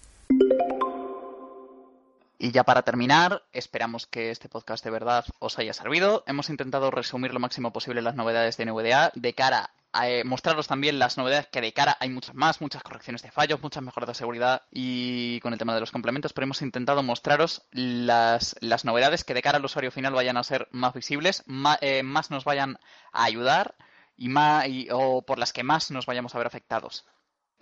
Y 2.43 2.49
ya 2.51 2.63
para 2.63 2.81
terminar, 2.81 3.43
esperamos 3.53 4.07
que 4.07 4.31
este 4.31 4.49
podcast 4.49 4.83
de 4.83 4.89
verdad 4.89 5.25
os 5.37 5.59
haya 5.59 5.73
servido. 5.73 6.23
Hemos 6.25 6.49
intentado 6.49 6.89
resumir 6.89 7.35
lo 7.35 7.39
máximo 7.39 7.71
posible 7.71 8.01
las 8.01 8.15
novedades 8.15 8.57
de 8.57 8.65
NVDA 8.65 9.11
de 9.13 9.35
cara 9.35 9.69
a 9.93 10.09
eh, 10.09 10.23
mostraros 10.23 10.67
también 10.67 10.97
las 10.97 11.17
novedades 11.17 11.45
que 11.51 11.61
de 11.61 11.71
cara 11.71 11.97
hay 11.99 12.09
muchas 12.09 12.33
más, 12.33 12.59
muchas 12.59 12.81
correcciones 12.81 13.21
de 13.21 13.29
fallos, 13.29 13.61
muchas 13.61 13.83
mejoras 13.83 14.07
de 14.07 14.15
seguridad 14.15 14.63
y 14.71 15.39
con 15.41 15.53
el 15.53 15.59
tema 15.59 15.75
de 15.75 15.81
los 15.81 15.91
complementos, 15.91 16.33
pero 16.33 16.45
hemos 16.45 16.63
intentado 16.63 17.03
mostraros 17.03 17.61
las, 17.73 18.55
las 18.59 18.85
novedades 18.85 19.23
que 19.23 19.35
de 19.35 19.43
cara 19.43 19.57
al 19.59 19.65
usuario 19.65 19.91
final 19.91 20.13
vayan 20.13 20.37
a 20.37 20.43
ser 20.43 20.67
más 20.71 20.93
visibles, 20.95 21.43
ma- 21.45 21.77
eh, 21.81 22.01
más 22.01 22.31
nos 22.31 22.43
vayan 22.43 22.79
a 23.11 23.23
ayudar 23.25 23.75
y 24.17 24.29
más, 24.29 24.65
o 24.91 25.21
por 25.21 25.37
las 25.37 25.53
que 25.53 25.61
más 25.61 25.91
nos 25.91 26.07
vayamos 26.07 26.33
a 26.33 26.39
ver 26.39 26.47
afectados. 26.47 27.05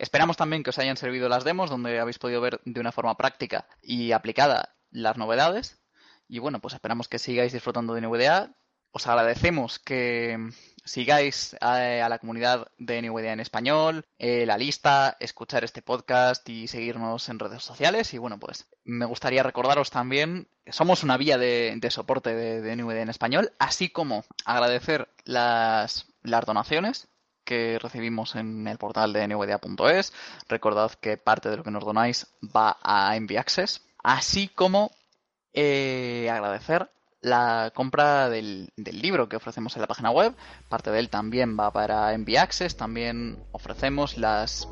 Esperamos 0.00 0.38
también 0.38 0.62
que 0.62 0.70
os 0.70 0.78
hayan 0.78 0.96
servido 0.96 1.28
las 1.28 1.44
demos, 1.44 1.68
donde 1.68 2.00
habéis 2.00 2.18
podido 2.18 2.40
ver 2.40 2.58
de 2.64 2.80
una 2.80 2.90
forma 2.90 3.18
práctica 3.18 3.66
y 3.82 4.12
aplicada 4.12 4.74
las 4.90 5.18
novedades. 5.18 5.78
Y 6.26 6.38
bueno, 6.38 6.58
pues 6.58 6.72
esperamos 6.72 7.06
que 7.06 7.18
sigáis 7.18 7.52
disfrutando 7.52 7.92
de 7.92 8.00
NVDA. 8.00 8.56
Os 8.92 9.06
agradecemos 9.06 9.78
que 9.78 10.38
sigáis 10.86 11.54
a, 11.60 11.74
a 12.02 12.08
la 12.08 12.18
comunidad 12.18 12.68
de 12.78 13.02
NVDA 13.02 13.34
en 13.34 13.40
español, 13.40 14.06
eh, 14.18 14.46
la 14.46 14.56
lista, 14.56 15.18
escuchar 15.20 15.64
este 15.64 15.82
podcast 15.82 16.48
y 16.48 16.66
seguirnos 16.66 17.28
en 17.28 17.38
redes 17.38 17.62
sociales. 17.62 18.14
Y 18.14 18.18
bueno, 18.18 18.40
pues 18.40 18.70
me 18.84 19.04
gustaría 19.04 19.42
recordaros 19.42 19.90
también 19.90 20.48
que 20.64 20.72
somos 20.72 21.04
una 21.04 21.18
vía 21.18 21.36
de, 21.36 21.74
de 21.76 21.90
soporte 21.90 22.34
de, 22.34 22.62
de 22.62 22.74
NVDA 22.74 23.02
en 23.02 23.10
español, 23.10 23.52
así 23.58 23.90
como 23.90 24.24
agradecer 24.46 25.10
las, 25.24 26.06
las 26.22 26.46
donaciones 26.46 27.09
que 27.50 27.80
recibimos 27.80 28.36
en 28.36 28.68
el 28.68 28.78
portal 28.78 29.12
de 29.12 29.26
nvda.es. 29.26 30.12
Recordad 30.48 30.92
que 30.92 31.16
parte 31.16 31.50
de 31.50 31.56
lo 31.56 31.64
que 31.64 31.72
nos 31.72 31.84
donáis 31.84 32.28
va 32.56 32.76
a 32.80 33.16
Envy 33.16 33.36
así 34.04 34.46
como 34.46 34.92
eh, 35.52 36.30
agradecer 36.30 36.92
la 37.20 37.72
compra 37.74 38.28
del, 38.28 38.72
del 38.76 39.02
libro 39.02 39.28
que 39.28 39.34
ofrecemos 39.34 39.74
en 39.74 39.82
la 39.82 39.88
página 39.88 40.12
web. 40.12 40.32
Parte 40.68 40.92
de 40.92 41.00
él 41.00 41.10
también 41.10 41.58
va 41.58 41.72
para 41.72 42.14
Envy 42.14 42.36
Access. 42.36 42.76
También 42.76 43.42
ofrecemos 43.50 44.16
las 44.16 44.68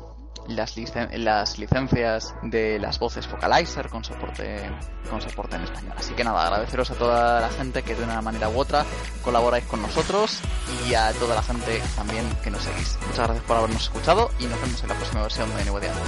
las, 0.47 0.75
licen 0.75 1.09
las 1.23 1.57
licencias 1.59 2.33
de 2.43 2.79
las 2.79 2.99
voces 2.99 3.27
Focalizer 3.27 3.89
con 3.89 4.03
soporte, 4.03 4.69
con 5.09 5.21
soporte 5.21 5.55
en 5.55 5.63
español. 5.63 5.93
Así 5.97 6.13
que 6.13 6.23
nada, 6.23 6.43
agradeceros 6.43 6.91
a 6.91 6.95
toda 6.95 7.41
la 7.41 7.49
gente 7.49 7.83
que 7.83 7.95
de 7.95 8.03
una 8.03 8.21
manera 8.21 8.49
u 8.49 8.57
otra 8.57 8.85
colaboráis 9.23 9.65
con 9.65 9.81
nosotros 9.81 10.39
y 10.87 10.93
a 10.93 11.11
toda 11.13 11.35
la 11.35 11.43
gente 11.43 11.81
también 11.95 12.25
que 12.43 12.51
nos 12.51 12.63
seguís. 12.63 12.97
Muchas 13.07 13.27
gracias 13.27 13.45
por 13.45 13.57
habernos 13.57 13.83
escuchado 13.83 14.31
y 14.39 14.45
nos 14.45 14.61
vemos 14.61 14.81
en 14.81 14.89
la 14.89 14.95
próxima 14.95 15.21
versión 15.21 15.49
de 15.55 15.63
Nuevo 15.65 15.79
Diario. 15.79 16.01